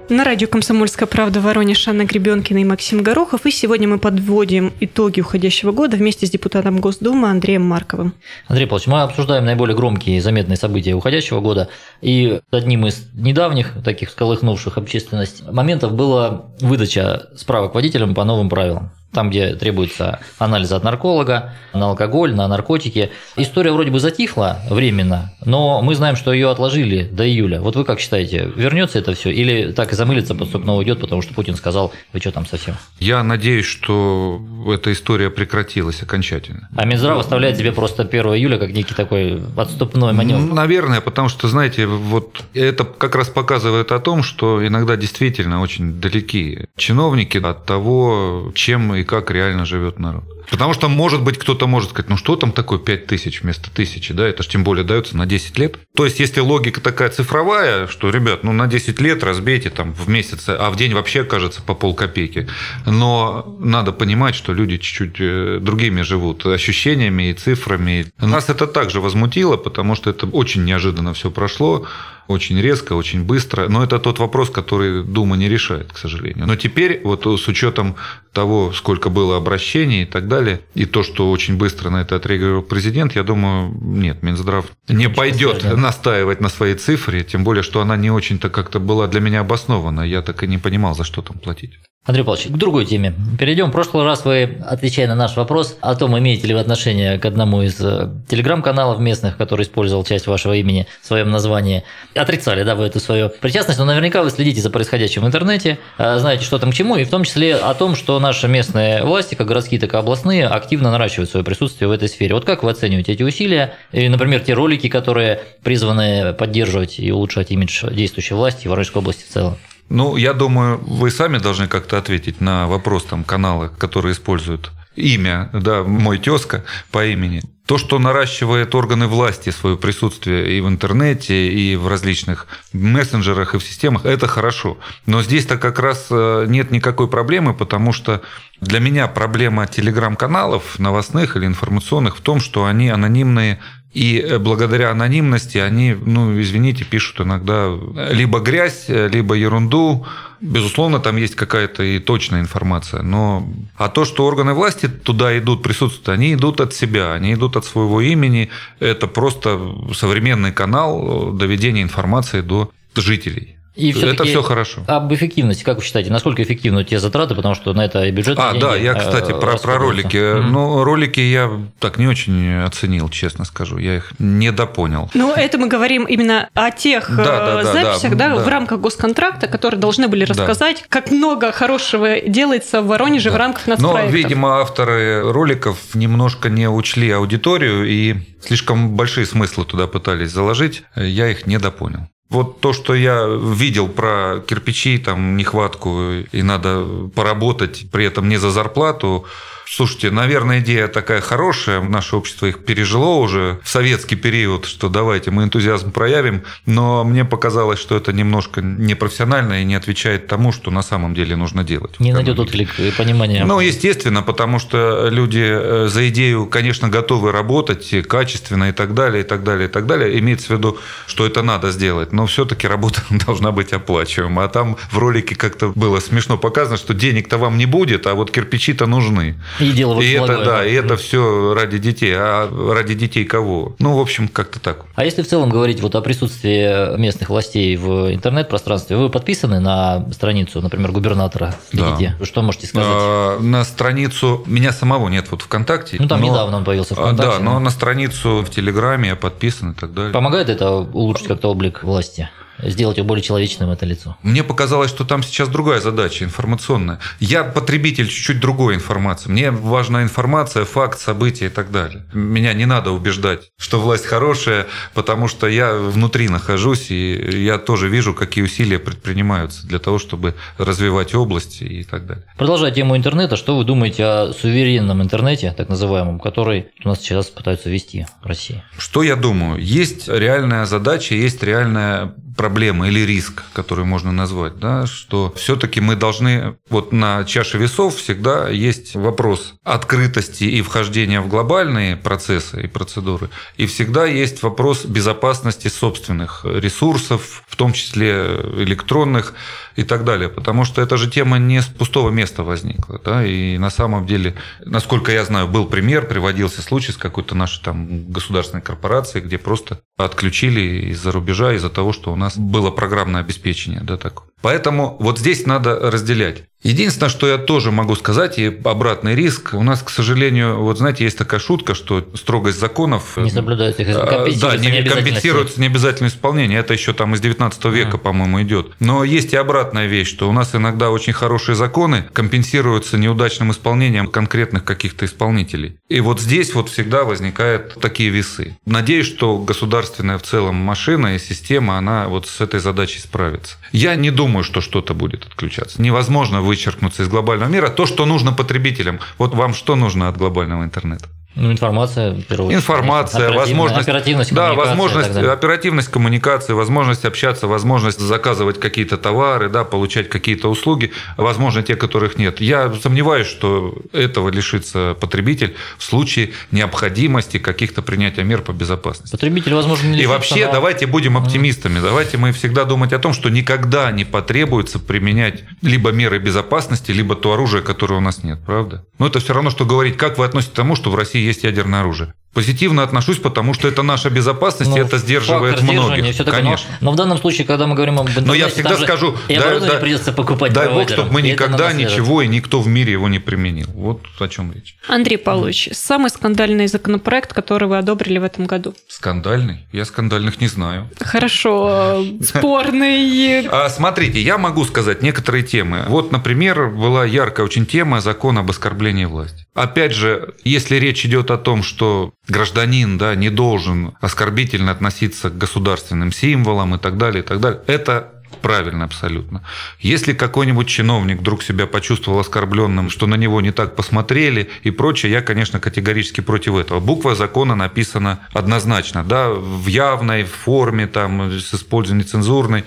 На 0.09 0.23
радио 0.23 0.47
«Комсомольская 0.47 1.07
правда» 1.07 1.41
Воронеж 1.41 1.87
Анна 1.87 2.05
Гребенкина 2.05 2.59
и 2.59 2.63
Максим 2.63 3.01
Горохов. 3.01 3.45
И 3.45 3.51
сегодня 3.51 3.87
мы 3.87 3.97
подводим 3.97 4.71
итоги 4.79 5.21
уходящего 5.21 5.71
года 5.71 5.97
вместе 5.97 6.27
с 6.27 6.29
депутатом 6.29 6.79
Госдумы 6.79 7.29
Андреем 7.29 7.63
Марковым. 7.63 8.13
Андрей 8.47 8.67
Павлович, 8.67 8.87
мы 8.87 9.01
обсуждаем 9.01 9.45
наиболее 9.45 9.75
громкие 9.75 10.17
и 10.17 10.19
заметные 10.19 10.57
события 10.57 10.93
уходящего 10.93 11.39
года. 11.39 11.69
И 12.01 12.41
одним 12.51 12.85
из 12.85 13.07
недавних, 13.13 13.83
таких 13.83 14.11
сколыхнувших 14.11 14.77
общественность 14.77 15.49
моментов 15.49 15.93
была 15.93 16.51
выдача 16.59 17.29
справок 17.35 17.73
водителям 17.73 18.13
по 18.13 18.23
новым 18.25 18.49
правилам. 18.49 18.91
Там, 19.13 19.29
где 19.29 19.55
требуется 19.55 20.19
анализ 20.39 20.71
от 20.71 20.83
нарколога 20.83 21.53
на 21.73 21.89
алкоголь, 21.89 22.33
на 22.33 22.47
наркотики. 22.47 23.11
История 23.35 23.71
вроде 23.71 23.91
бы 23.91 23.99
затихла 23.99 24.59
временно, 24.69 25.33
но 25.45 25.81
мы 25.81 25.95
знаем, 25.95 26.15
что 26.15 26.33
ее 26.33 26.49
отложили 26.49 27.03
до 27.03 27.27
июля. 27.27 27.61
Вот 27.61 27.75
вы 27.75 27.85
как 27.85 27.99
считаете, 27.99 28.51
вернется 28.55 28.99
это 28.99 29.13
все 29.13 29.29
или 29.29 29.71
так 29.71 29.93
и 29.93 29.95
замылится, 29.95 30.33
снова 30.33 30.79
уйдет, 30.79 30.99
потому 30.99 31.21
что 31.21 31.33
Путин 31.33 31.55
сказал, 31.55 31.93
вы 32.11 32.19
что 32.19 32.31
там 32.31 32.45
совсем? 32.45 32.75
Я 32.99 33.23
надеюсь, 33.23 33.65
что 33.65 34.41
эта 34.71 34.91
история 34.91 35.29
прекратилась 35.29 36.01
окончательно. 36.01 36.69
А 36.75 36.85
Минздрав 36.85 37.19
оставляет 37.19 37.57
себе 37.57 37.71
просто 37.71 38.03
1 38.03 38.25
июля 38.33 38.57
как 38.57 38.71
некий 38.71 38.93
такой 38.93 39.43
отступной 39.55 40.13
маневр. 40.13 40.53
Наверное, 40.53 41.01
потому 41.01 41.29
что, 41.29 41.47
знаете, 41.47 41.85
вот 41.85 42.43
это 42.53 42.83
как 42.83 43.15
раз 43.15 43.29
показывает 43.29 43.91
о 43.91 43.99
том, 43.99 44.23
что 44.23 44.65
иногда 44.65 44.95
действительно 44.95 45.61
очень 45.61 45.99
далеки 45.99 46.67
чиновники 46.75 47.37
от 47.37 47.65
того, 47.65 48.51
чем 48.55 48.95
и 48.95 49.03
как 49.03 49.31
реально 49.31 49.65
живет 49.65 49.99
народ. 49.99 50.23
Потому 50.49 50.73
что, 50.73 50.89
может 50.89 51.23
быть, 51.23 51.37
кто-то 51.37 51.67
может 51.67 51.91
сказать, 51.91 52.09
ну 52.09 52.17
что 52.17 52.35
там 52.35 52.51
такое 52.51 52.79
5 52.79 53.07
тысяч 53.07 53.41
вместо 53.41 53.71
тысячи, 53.71 54.13
да, 54.13 54.27
это 54.27 54.43
же 54.43 54.49
тем 54.49 54.63
более 54.63 54.83
дается 54.83 55.17
на 55.17 55.25
10 55.25 55.57
лет. 55.57 55.77
То 55.95 56.05
есть, 56.05 56.19
если 56.19 56.39
логика 56.39 56.81
такая 56.81 57.09
цифровая, 57.09 57.87
что, 57.87 58.09
ребят, 58.09 58.43
ну 58.43 58.51
на 58.53 58.67
10 58.67 58.99
лет 59.01 59.23
разбейте 59.23 59.69
там 59.69 59.93
в 59.93 60.09
месяц, 60.09 60.45
а 60.47 60.69
в 60.69 60.75
день 60.75 60.93
вообще 60.93 61.23
кажется 61.23 61.61
по 61.61 61.73
полкопейки. 61.73 62.47
Но 62.85 63.57
надо 63.59 63.91
понимать, 63.91 64.35
что 64.35 64.53
люди 64.53 64.77
чуть-чуть 64.77 65.15
э, 65.19 65.59
другими 65.61 66.01
живут 66.01 66.45
ощущениями 66.45 67.29
и 67.29 67.33
цифрами. 67.33 68.07
Нас 68.17 68.49
это 68.49 68.67
также 68.67 69.01
возмутило, 69.01 69.57
потому 69.57 69.95
что 69.95 70.09
это 70.09 70.27
очень 70.27 70.63
неожиданно 70.65 71.13
все 71.13 71.31
прошло 71.31 71.87
очень 72.27 72.59
резко, 72.59 72.93
очень 72.93 73.23
быстро. 73.23 73.67
Но 73.67 73.83
это 73.83 73.99
тот 73.99 74.19
вопрос, 74.19 74.49
который 74.49 75.03
Дума 75.03 75.35
не 75.35 75.49
решает, 75.49 75.91
к 75.91 75.97
сожалению. 75.97 76.47
Но 76.47 76.55
теперь, 76.55 77.01
вот 77.03 77.25
с 77.25 77.47
учетом 77.47 77.95
того, 78.31 78.71
сколько 78.73 79.09
было 79.09 79.37
обращений 79.37 80.03
и 80.03 80.05
так 80.05 80.27
далее, 80.27 80.61
и 80.73 80.85
то, 80.85 81.03
что 81.03 81.31
очень 81.31 81.57
быстро 81.57 81.89
на 81.89 82.01
это 82.01 82.15
отреагировал 82.15 82.63
президент, 82.63 83.15
я 83.15 83.23
думаю, 83.23 83.75
нет, 83.81 84.23
Минздрав 84.23 84.65
не 84.87 85.09
пойдет 85.09 85.63
настаивать 85.77 86.41
на 86.41 86.49
своей 86.49 86.75
цифре, 86.75 87.23
тем 87.23 87.43
более, 87.43 87.63
что 87.63 87.81
она 87.81 87.97
не 87.97 88.11
очень-то 88.11 88.49
как-то 88.49 88.79
была 88.79 89.07
для 89.07 89.19
меня 89.19 89.41
обоснована. 89.41 90.01
Я 90.01 90.21
так 90.21 90.43
и 90.43 90.47
не 90.47 90.57
понимал, 90.57 90.95
за 90.95 91.03
что 91.03 91.21
там 91.21 91.37
платить. 91.37 91.73
Андрей 92.05 92.23
Павлович, 92.23 92.47
к 92.47 92.57
другой 92.57 92.85
теме. 92.85 93.13
Перейдем. 93.39 93.69
В 93.69 93.71
прошлый 93.71 94.03
раз 94.03 94.25
вы, 94.25 94.57
отвечая 94.65 95.07
на 95.07 95.15
наш 95.15 95.37
вопрос 95.37 95.77
о 95.79 95.95
том, 95.95 96.19
имеете 96.19 96.45
ли 96.47 96.53
вы 96.53 96.59
отношение 96.59 97.17
к 97.17 97.25
одному 97.25 97.61
из 97.61 97.79
э, 97.79 98.09
телеграм-каналов 98.27 98.99
местных, 98.99 99.37
который 99.37 99.63
использовал 99.63 100.03
часть 100.03 100.27
вашего 100.27 100.51
имени 100.51 100.85
в 101.01 101.07
своем 101.07 101.31
названии, 101.31 101.83
отрицали, 102.13 102.63
да, 102.63 102.75
вы 102.75 102.87
эту 102.87 102.99
свою 102.99 103.29
причастность, 103.29 103.79
но 103.79 103.85
наверняка 103.85 104.21
вы 104.21 104.31
следите 104.31 104.59
за 104.59 104.69
происходящим 104.69 105.21
в 105.21 105.27
интернете, 105.27 105.79
э, 105.97 106.19
знаете, 106.19 106.43
что 106.43 106.59
там 106.59 106.71
к 106.71 106.75
чему, 106.75 106.97
и 106.97 107.05
в 107.05 107.09
том 107.09 107.23
числе 107.23 107.55
о 107.55 107.73
том, 107.73 107.95
что 107.95 108.19
наши 108.19 108.49
местные 108.49 109.01
власти, 109.03 109.35
как 109.35 109.47
городские, 109.47 109.79
так 109.79 109.93
и 109.93 109.95
областные, 109.95 110.47
активно 110.47 110.91
наращивают 110.91 111.29
свое 111.29 111.45
присутствие 111.45 111.87
в 111.87 111.91
этой 111.93 112.09
сфере. 112.09 112.33
Вот 112.33 112.43
как 112.43 112.63
вы 112.63 112.71
оцениваете 112.71 113.13
эти 113.13 113.23
усилия? 113.23 113.75
И, 113.93 114.09
например, 114.09 114.41
те 114.41 114.55
ролики, 114.55 114.89
которые 114.89 115.39
призваны 115.63 116.33
поддерживать 116.33 116.99
и 116.99 117.13
улучшать 117.13 117.51
имидж 117.51 117.85
действующей 117.89 118.35
власти 118.35 118.67
в 118.67 118.71
Воронежской 118.71 119.01
области 119.01 119.23
в 119.23 119.29
целом? 119.29 119.57
Ну, 119.89 120.15
я 120.15 120.33
думаю, 120.33 120.77
вы 120.77 121.11
сами 121.11 121.37
должны 121.37 121.67
как-то 121.67 121.97
ответить 121.97 122.41
на 122.41 122.67
вопрос 122.67 123.03
там 123.03 123.23
канала, 123.23 123.67
которые 123.67 124.13
используют 124.13 124.71
имя, 124.95 125.49
да, 125.53 125.83
мой 125.83 126.17
тезка 126.17 126.63
по 126.91 127.05
имени. 127.05 127.41
То, 127.65 127.77
что 127.77 127.97
наращивает 127.97 128.75
органы 128.75 129.07
власти 129.07 129.49
свое 129.49 129.77
присутствие 129.77 130.57
и 130.57 130.61
в 130.61 130.67
интернете, 130.67 131.49
и 131.49 131.77
в 131.77 131.87
различных 131.87 132.47
мессенджерах, 132.73 133.55
и 133.55 133.57
в 133.57 133.63
системах, 133.63 134.05
это 134.05 134.27
хорошо. 134.27 134.77
Но 135.05 135.23
здесь-то 135.23 135.57
как 135.57 135.79
раз 135.79 136.07
э, 136.09 136.45
нет 136.49 136.71
никакой 136.71 137.07
проблемы, 137.07 137.53
потому 137.53 137.93
что 137.93 138.21
для 138.59 138.79
меня 138.79 139.07
проблема 139.07 139.65
телеграм-каналов 139.65 140.77
новостных 140.77 141.37
или 141.37 141.45
информационных 141.45 142.17
в 142.17 142.21
том, 142.21 142.41
что 142.41 142.65
они 142.65 142.89
анонимные 142.89 143.59
и 143.93 144.19
э, 144.19 144.39
благодаря 144.39 144.89
анонимности 144.91 145.59
они, 145.59 145.93
ну, 145.93 146.39
извините, 146.41 146.83
пишут 146.83 147.21
иногда 147.21 147.71
либо 148.11 148.39
грязь, 148.39 148.85
либо 148.87 149.35
ерунду. 149.35 150.05
Безусловно, 150.41 150.99
там 150.99 151.17
есть 151.17 151.35
какая-то 151.35 151.83
и 151.83 151.99
точная 151.99 152.41
информация. 152.41 153.03
Но... 153.03 153.47
А 153.77 153.89
то, 153.89 154.03
что 154.03 154.25
органы 154.25 154.53
власти 154.53 154.87
туда 154.87 155.37
идут, 155.37 155.61
присутствуют, 155.61 156.09
они 156.09 156.33
идут 156.33 156.59
от 156.59 156.73
себя, 156.73 157.13
они 157.13 157.33
идут 157.33 157.55
от 157.55 157.65
своего 157.65 158.01
имени. 158.01 158.49
Это 158.79 159.07
просто 159.07 159.59
современный 159.93 160.51
канал 160.51 161.31
доведения 161.31 161.83
информации 161.83 162.41
до 162.41 162.71
жителей. 162.95 163.57
И 163.75 163.91
это 163.91 164.23
все 164.23 164.43
хорошо. 164.43 164.83
Об 164.87 165.11
эффективности, 165.13 165.63
как 165.63 165.77
вы 165.77 165.83
считаете, 165.83 166.11
насколько 166.11 166.43
эффективны 166.43 166.83
те 166.83 166.99
затраты, 166.99 167.33
потому 167.33 167.55
что 167.55 167.73
на 167.73 167.85
это 167.85 168.09
бюджет. 168.11 168.37
А, 168.39 168.53
да, 168.53 168.75
я, 168.75 168.93
кстати, 168.93 169.31
э, 169.31 169.39
про, 169.39 169.57
про 169.57 169.77
ролики. 169.77 170.17
Mm-hmm. 170.17 170.41
Ну, 170.41 170.83
ролики 170.83 171.19
я 171.19 171.49
так 171.79 171.97
не 171.97 172.07
очень 172.07 172.61
оценил, 172.61 173.09
честно 173.09 173.45
скажу. 173.45 173.79
Я 173.79 173.97
их 173.97 174.13
недопонял. 174.19 175.09
Ну, 175.15 175.33
это 175.33 175.57
мы 175.57 175.67
говорим 175.67 176.03
именно 176.03 176.49
о 176.53 176.69
тех 176.69 177.09
да, 177.15 177.23
да, 177.23 177.61
э, 177.61 177.63
записях, 177.63 178.15
да, 178.15 178.29
да, 178.29 178.35
да, 178.35 178.43
в 178.43 178.47
рамках 178.47 178.79
госконтракта, 178.79 179.47
которые 179.47 179.79
должны 179.79 180.07
были 180.07 180.23
рассказать, 180.23 180.77
да. 180.81 180.85
как 180.89 181.09
много 181.09 181.51
хорошего 181.51 182.19
делается 182.21 182.81
в 182.81 182.87
Воронеже 182.87 183.29
да. 183.29 183.35
в 183.35 183.39
рамках 183.39 183.65
нацпроектов. 183.65 184.11
Но, 184.11 184.15
видимо, 184.15 184.59
авторы 184.59 185.31
роликов 185.31 185.77
немножко 185.95 186.49
не 186.49 186.69
учли 186.69 187.09
аудиторию 187.09 187.87
и 187.89 188.17
слишком 188.39 188.91
большие 188.95 189.25
смыслы 189.25 189.65
туда 189.65 189.87
пытались 189.87 190.31
заложить. 190.31 190.83
Я 190.95 191.29
их 191.29 191.47
недопонял. 191.47 192.07
Вот 192.29 192.61
то, 192.61 192.73
что 192.73 192.95
я 192.95 193.25
видел 193.27 193.87
про 193.87 194.39
кирпичи, 194.47 194.97
там 194.97 195.37
нехватку, 195.37 196.11
и 196.31 196.41
надо 196.41 197.09
поработать, 197.15 197.85
при 197.91 198.05
этом 198.05 198.27
не 198.27 198.37
за 198.37 198.49
зарплату, 198.49 199.25
Слушайте, 199.65 200.11
наверное, 200.11 200.59
идея 200.59 200.87
такая 200.87 201.21
хорошая. 201.21 201.81
Наше 201.81 202.15
общество 202.15 202.45
их 202.45 202.63
пережило 202.65 203.15
уже 203.15 203.59
в 203.63 203.69
советский 203.69 204.15
период, 204.15 204.65
что 204.65 204.89
давайте 204.89 205.31
мы 205.31 205.43
энтузиазм 205.43 205.91
проявим. 205.91 206.43
Но 206.65 207.03
мне 207.03 207.25
показалось, 207.25 207.79
что 207.79 207.95
это 207.95 208.13
немножко 208.13 208.61
непрофессионально 208.61 209.61
и 209.61 209.65
не 209.65 209.75
отвечает 209.75 210.27
тому, 210.27 210.51
что 210.51 210.71
на 210.71 210.83
самом 210.83 211.13
деле 211.13 211.35
нужно 211.35 211.63
делать. 211.63 211.99
Не 211.99 212.13
найдет 212.13 212.39
отклик 212.39 212.79
и 212.79 212.91
понимания. 212.91 213.45
Ну, 213.45 213.59
естественно, 213.59 214.21
потому 214.21 214.59
что 214.59 215.09
люди 215.09 215.43
э, 215.43 215.87
за 215.87 216.09
идею, 216.09 216.45
конечно, 216.45 216.89
готовы 216.89 217.31
работать 217.31 217.93
качественно 218.07 218.69
и 218.69 218.71
так 218.71 218.93
далее, 218.93 219.23
и 219.23 219.27
так 219.27 219.43
далее, 219.43 219.67
и 219.67 219.71
так 219.71 219.85
далее. 219.85 220.19
Имеется 220.19 220.47
в 220.47 220.57
виду, 220.57 220.77
что 221.07 221.25
это 221.25 221.41
надо 221.41 221.71
сделать. 221.71 222.13
Но 222.13 222.25
все-таки 222.25 222.67
работа 222.67 223.01
должна 223.25 223.51
быть 223.51 223.73
оплачиваема. 223.73 224.43
А 224.43 224.47
там 224.47 224.77
в 224.91 224.97
ролике 224.97 225.35
как-то 225.35 225.69
было 225.75 225.99
смешно 225.99 226.37
показано, 226.37 226.77
что 226.77 226.93
денег-то 226.93 227.37
вам 227.37 227.57
не 227.57 227.65
будет, 227.65 228.07
а 228.07 228.13
вот 228.13 228.31
кирпичи-то 228.31 228.85
нужны. 228.85 229.35
И 229.59 229.71
дело 229.71 229.99
И 230.01 230.11
это, 230.11 230.43
да, 230.43 230.65
и 230.65 230.73
это 230.73 230.97
все 230.97 231.53
ради 231.53 231.77
детей. 231.77 232.13
А 232.15 232.49
ради 232.73 232.93
детей 232.93 233.25
кого? 233.25 233.75
Ну, 233.79 233.95
в 233.97 233.99
общем, 233.99 234.27
как-то 234.27 234.59
так. 234.59 234.85
А 234.95 235.05
если 235.05 235.21
в 235.21 235.27
целом 235.27 235.49
говорить 235.49 235.81
вот 235.81 235.95
о 235.95 236.01
присутствии 236.01 236.97
местных 236.97 237.29
властей 237.29 237.75
в 237.75 238.13
интернет-пространстве, 238.13 238.97
вы 238.97 239.09
подписаны 239.09 239.59
на 239.59 240.11
страницу, 240.11 240.61
например, 240.61 240.91
губернатора 240.91 241.55
да. 241.71 242.15
Что 242.23 242.41
можете 242.41 242.67
сказать? 242.67 242.87
А, 242.89 243.39
на 243.39 243.63
страницу 243.63 244.43
меня 244.45 244.71
самого 244.71 245.09
нет 245.09 245.27
вот 245.31 245.41
ВКонтакте. 245.41 245.97
Ну, 245.99 246.07
там 246.07 246.21
но... 246.21 246.27
недавно 246.27 246.57
он 246.57 246.63
появился 246.63 246.95
ВКонтакте. 246.95 247.37
Да, 247.37 247.43
но 247.43 247.59
на 247.59 247.69
страницу 247.69 248.41
в 248.41 248.49
Телеграме 248.49 249.09
я 249.09 249.15
подписан 249.15 249.71
и 249.71 249.73
так 249.73 249.93
далее. 249.93 250.13
Помогает 250.13 250.49
это 250.49 250.71
улучшить 250.71 251.27
как-то 251.27 251.49
облик 251.49 251.83
власти? 251.83 252.29
Сделать 252.65 252.97
его 252.97 253.07
более 253.07 253.23
человечным, 253.23 253.69
это 253.69 253.85
лицо. 253.85 254.17
Мне 254.23 254.43
показалось, 254.43 254.89
что 254.89 255.05
там 255.05 255.23
сейчас 255.23 255.49
другая 255.49 255.79
задача 255.79 256.25
информационная. 256.25 256.99
Я 257.19 257.43
потребитель 257.43 258.07
чуть-чуть 258.07 258.39
другой 258.39 258.75
информации. 258.75 259.29
Мне 259.29 259.51
важна 259.51 260.03
информация, 260.03 260.65
факт, 260.65 260.99
события 260.99 261.47
и 261.47 261.49
так 261.49 261.71
далее. 261.71 262.05
Меня 262.13 262.53
не 262.53 262.65
надо 262.65 262.91
убеждать, 262.91 263.51
что 263.57 263.79
власть 263.79 264.05
хорошая, 264.05 264.67
потому 264.93 265.27
что 265.27 265.47
я 265.47 265.73
внутри 265.73 266.29
нахожусь, 266.29 266.91
и 266.91 267.43
я 267.43 267.57
тоже 267.57 267.89
вижу, 267.89 268.13
какие 268.13 268.43
усилия 268.43 268.79
предпринимаются 268.79 269.67
для 269.67 269.79
того, 269.79 269.99
чтобы 269.99 270.35
развивать 270.57 271.15
области 271.15 271.63
и 271.63 271.83
так 271.83 272.05
далее. 272.05 272.23
Продолжая 272.37 272.71
тему 272.71 272.95
интернета, 272.97 273.35
что 273.35 273.57
вы 273.57 273.63
думаете 273.63 274.05
о 274.05 274.33
суверенном 274.33 275.01
интернете, 275.01 275.53
так 275.55 275.69
называемом, 275.69 276.19
который 276.19 276.67
у 276.83 276.89
нас 276.89 276.99
сейчас 276.99 277.27
пытаются 277.27 277.69
ввести 277.69 278.05
в 278.21 278.25
России? 278.25 278.63
Что 278.77 279.03
я 279.03 279.15
думаю? 279.15 279.61
Есть 279.61 280.07
реальная 280.07 280.65
задача, 280.65 281.15
есть 281.15 281.43
реальная 281.43 282.13
проблема 282.35 282.87
или 282.87 282.99
риск, 283.01 283.43
который 283.53 283.85
можно 283.85 284.11
назвать, 284.11 284.57
да, 284.59 284.85
что 284.87 285.33
все-таки 285.35 285.81
мы 285.81 285.95
должны, 285.95 286.55
вот 286.69 286.91
на 286.91 287.23
чаше 287.25 287.57
весов 287.57 287.95
всегда 287.97 288.49
есть 288.49 288.95
вопрос 288.95 289.55
открытости 289.63 290.43
и 290.45 290.61
вхождения 290.61 291.21
в 291.21 291.27
глобальные 291.27 291.95
процессы 291.97 292.63
и 292.63 292.67
процедуры, 292.67 293.29
и 293.57 293.65
всегда 293.65 294.05
есть 294.05 294.43
вопрос 294.43 294.85
безопасности 294.85 295.67
собственных 295.67 296.45
ресурсов, 296.45 297.43
в 297.47 297.55
том 297.55 297.73
числе 297.73 298.39
электронных 298.57 299.33
и 299.75 299.83
так 299.83 300.03
далее, 300.03 300.29
потому 300.29 300.65
что 300.65 300.81
эта 300.81 300.97
же 300.97 301.09
тема 301.09 301.37
не 301.37 301.61
с 301.61 301.65
пустого 301.65 302.09
места 302.09 302.43
возникла, 302.43 302.99
да, 303.03 303.25
и 303.25 303.57
на 303.57 303.69
самом 303.69 304.05
деле, 304.05 304.35
насколько 304.65 305.11
я 305.11 305.23
знаю, 305.25 305.47
был 305.47 305.65
пример, 305.65 306.07
приводился 306.07 306.61
случай 306.61 306.91
с 306.91 306.97
какой-то 306.97 307.35
нашей 307.35 307.63
там 307.63 308.11
государственной 308.11 308.61
корпорацией, 308.61 309.25
где 309.25 309.37
просто 309.37 309.81
отключили 309.97 310.91
из-за 310.91 311.11
рубежа 311.11 311.53
из-за 311.53 311.69
того, 311.69 311.93
что 311.93 312.11
у 312.11 312.15
нас 312.15 312.22
было 312.35 312.71
программное 312.71 313.21
обеспечение, 313.21 313.81
да, 313.81 313.97
такое. 313.97 314.27
Поэтому 314.41 314.97
вот 314.99 315.19
здесь 315.19 315.45
надо 315.45 315.75
разделять. 315.91 316.43
Единственное, 316.63 317.09
что 317.09 317.27
я 317.27 317.37
тоже 317.37 317.71
могу 317.71 317.95
сказать, 317.95 318.39
и 318.39 318.45
обратный 318.63 319.15
риск, 319.15 319.53
у 319.53 319.63
нас, 319.63 319.83
к 319.83 319.89
сожалению, 319.89 320.61
вот 320.61 320.77
знаете, 320.77 321.03
есть 321.03 321.17
такая 321.17 321.39
шутка, 321.39 321.75
что 321.75 322.07
строгость 322.15 322.59
законов... 322.59 323.17
Не 323.17 323.29
соблюдается, 323.29 323.81
их 323.81 323.89
а, 323.91 324.27
Да, 324.41 324.57
не 324.57 324.83
компенсируется 324.83 325.59
необязательное 325.59 326.09
исполнение. 326.09 326.59
Это 326.59 326.73
еще 326.73 326.93
там 326.93 327.13
из 327.15 327.21
19 327.21 327.65
века, 327.65 327.95
а. 327.95 327.97
по-моему, 327.97 328.41
идет. 328.41 328.71
Но 328.79 329.03
есть 329.03 329.33
и 329.33 329.35
обратная 329.35 329.87
вещь, 329.87 330.09
что 330.09 330.29
у 330.29 330.31
нас 330.31 330.55
иногда 330.55 330.89
очень 330.89 331.13
хорошие 331.13 331.55
законы 331.55 332.05
компенсируются 332.13 332.97
неудачным 332.97 333.51
исполнением 333.51 334.07
конкретных 334.07 334.63
каких-то 334.63 335.05
исполнителей. 335.05 335.77
И 335.89 335.99
вот 335.99 336.21
здесь 336.21 336.53
вот 336.53 336.69
всегда 336.69 337.03
возникают 337.03 337.77
такие 337.81 338.09
весы. 338.09 338.57
Надеюсь, 338.65 339.07
что 339.07 339.37
государственная 339.37 340.17
в 340.17 340.23
целом 340.23 340.55
машина 340.55 341.15
и 341.15 341.19
система, 341.19 341.77
она 341.77 342.07
вот 342.07 342.27
с 342.27 342.39
этой 342.39 342.59
задачей 342.59 342.99
справится. 342.99 343.57
Я 343.71 343.95
не 343.95 344.11
думаю, 344.11 344.43
что 344.43 344.61
что-то 344.61 344.93
будет 344.93 345.25
отключаться. 345.25 345.81
Невозможно 345.81 346.41
вы 346.41 346.52
вычеркнуться 346.53 347.03
из 347.03 347.09
глобального 347.09 347.49
мира. 347.49 347.69
То, 347.69 347.85
что 347.85 348.05
нужно 348.05 348.31
потребителям. 348.31 348.99
Вот 349.17 349.33
вам 349.33 349.53
что 349.53 349.75
нужно 349.75 350.07
от 350.07 350.17
глобального 350.17 350.63
интернета? 350.63 351.07
Ну, 351.35 351.51
информация, 351.51 352.11
в 352.11 352.21
первую 352.23 352.49
очередь. 352.49 352.61
Информация, 352.61 353.31
возможность... 353.31 353.87
Оперативность 353.87 354.33
Да, 354.33 354.53
возможность, 354.53 355.15
оперативность 355.15 355.89
коммуникации, 355.89 356.53
возможность 356.53 357.05
общаться, 357.05 357.47
возможность 357.47 357.99
заказывать 357.99 358.59
какие-то 358.59 358.97
товары, 358.97 359.49
да, 359.49 359.63
получать 359.63 360.09
какие-то 360.09 360.49
услуги, 360.49 360.91
возможно, 361.17 361.63
те, 361.63 361.75
которых 361.75 362.17
нет. 362.17 362.39
Я 362.39 362.71
сомневаюсь, 362.81 363.25
что 363.25 363.75
этого 363.93 364.29
лишится 364.29 364.95
потребитель 364.99 365.55
в 365.79 365.83
случае 365.83 366.33
необходимости 366.51 367.39
каких-то 367.39 367.81
принятия 367.81 368.23
мер 368.23 368.41
по 368.41 368.51
безопасности. 368.51 369.11
Потребитель, 369.11 369.55
возможно, 369.55 369.87
не 369.87 370.03
И 370.03 370.05
вообще, 370.05 370.45
но... 370.45 370.51
давайте 370.51 370.85
будем 370.85 371.17
оптимистами. 371.17 371.79
Давайте 371.79 372.17
мы 372.17 372.31
всегда 372.31 372.63
думать 372.63 372.93
о 372.93 372.99
том, 372.99 373.11
что 373.13 373.29
никогда 373.29 373.91
не 373.91 374.05
потребуется 374.05 374.77
применять 374.77 375.43
либо 375.63 375.91
меры 375.91 376.19
безопасности, 376.19 376.91
либо 376.91 377.15
то 377.15 377.33
оружие, 377.33 377.63
которое 377.63 377.95
у 377.95 378.01
нас 378.01 378.23
нет, 378.23 378.39
правда? 378.45 378.85
Но 378.99 379.07
это 379.07 379.19
все 379.19 379.33
равно, 379.33 379.49
что 379.49 379.65
говорить, 379.65 379.97
как 379.97 380.19
вы 380.19 380.25
относитесь 380.25 380.53
к 380.53 380.55
тому, 380.55 380.75
что 380.75 380.91
в 380.91 380.95
России 380.95 381.22
есть 381.23 381.43
ядерное 381.43 381.81
оружие. 381.81 382.13
Позитивно 382.33 382.81
отношусь, 382.83 383.17
потому 383.17 383.53
что 383.53 383.67
это 383.67 383.83
наша 383.83 384.09
безопасность, 384.09 384.71
Ну, 384.71 384.77
и 384.77 384.79
это 384.79 384.97
сдерживает 384.97 385.61
многих. 385.61 386.17
такое. 386.17 386.33
Конечно. 386.33 386.67
Но, 386.81 386.85
но 386.87 386.91
в 386.91 386.95
данном 386.95 387.17
случае, 387.19 387.45
когда 387.45 387.67
мы 387.67 387.75
говорим 387.75 387.99
об 387.99 388.07
интернете, 388.07 388.27
Но 388.27 388.33
я 388.33 388.47
всегда 388.47 388.75
же 388.75 388.83
скажу, 388.85 389.15
и 389.27 389.35
дай- 389.35 389.37
оборудование 389.37 389.71
дай- 389.71 389.79
придется 389.81 390.13
покупать 390.13 390.51
Дай 390.53 390.67
бог, 390.69 390.89
чтобы 390.89 391.11
мы 391.11 391.19
и 391.21 391.31
никогда 391.31 391.71
ничего 391.73 392.21
и 392.23 392.27
никто 392.27 392.59
в 392.61 392.67
мире 392.67 392.93
его 392.93 393.07
не 393.07 393.19
применил. 393.19 393.67
Вот 393.75 394.01
о 394.19 394.27
чем 394.27 394.51
речь. 394.51 394.75
Андрей 394.87 395.17
Павлович, 395.17 395.69
самый 395.73 396.09
скандальный 396.09 396.65
законопроект, 396.67 397.33
который 397.33 397.67
вы 397.67 397.77
одобрили 397.77 398.17
в 398.17 398.23
этом 398.23 398.45
году? 398.47 398.73
Скандальный? 398.87 399.59
Я 399.71 399.85
скандальных 399.85 400.41
не 400.41 400.47
знаю. 400.47 400.89
Хорошо, 400.99 402.03
спорный. 402.21 403.45
А, 403.47 403.69
смотрите, 403.69 404.19
я 404.21 404.37
могу 404.37 404.65
сказать 404.65 405.01
некоторые 405.03 405.43
темы. 405.43 405.83
Вот, 405.87 406.11
например, 406.11 406.69
была 406.69 407.05
яркая 407.05 407.45
очень 407.45 407.65
тема 407.65 408.01
закон 408.01 408.37
об 408.37 408.49
оскорблении 408.49 409.05
власти. 409.05 409.45
Опять 409.53 409.91
же, 409.93 410.33
если 410.43 410.77
речь 410.77 411.05
идет 411.05 411.29
о 411.29 411.37
том, 411.37 411.61
что 411.61 412.11
гражданин 412.27 412.97
да, 412.97 413.15
не 413.15 413.29
должен 413.29 413.93
оскорбительно 413.99 414.71
относиться 414.71 415.29
к 415.29 415.37
государственным 415.37 416.11
символам 416.11 416.75
и 416.75 416.77
так 416.77 416.97
далее, 416.97 417.23
и 417.23 417.25
так 417.25 417.39
далее, 417.39 417.61
это 417.67 418.13
правильно 418.41 418.85
абсолютно. 418.85 419.41
Если 419.79 420.13
какой-нибудь 420.13 420.67
чиновник 420.67 421.19
вдруг 421.19 421.43
себя 421.43 421.67
почувствовал 421.67 422.19
оскорбленным, 422.19 422.89
что 422.89 423.07
на 423.07 423.15
него 423.15 423.41
не 423.41 423.51
так 423.51 423.75
посмотрели 423.75 424.49
и 424.63 424.71
прочее, 424.71 425.11
я, 425.11 425.21
конечно, 425.21 425.59
категорически 425.59 426.21
против 426.21 426.55
этого. 426.55 426.79
Буква 426.79 427.15
закона 427.15 427.55
написана 427.55 428.19
однозначно, 428.33 429.03
да, 429.03 429.29
в 429.29 429.67
явной 429.67 430.23
форме, 430.23 430.87
там, 430.87 431.31
с 431.31 431.53
использованием 431.53 432.07
цензурной. 432.07 432.65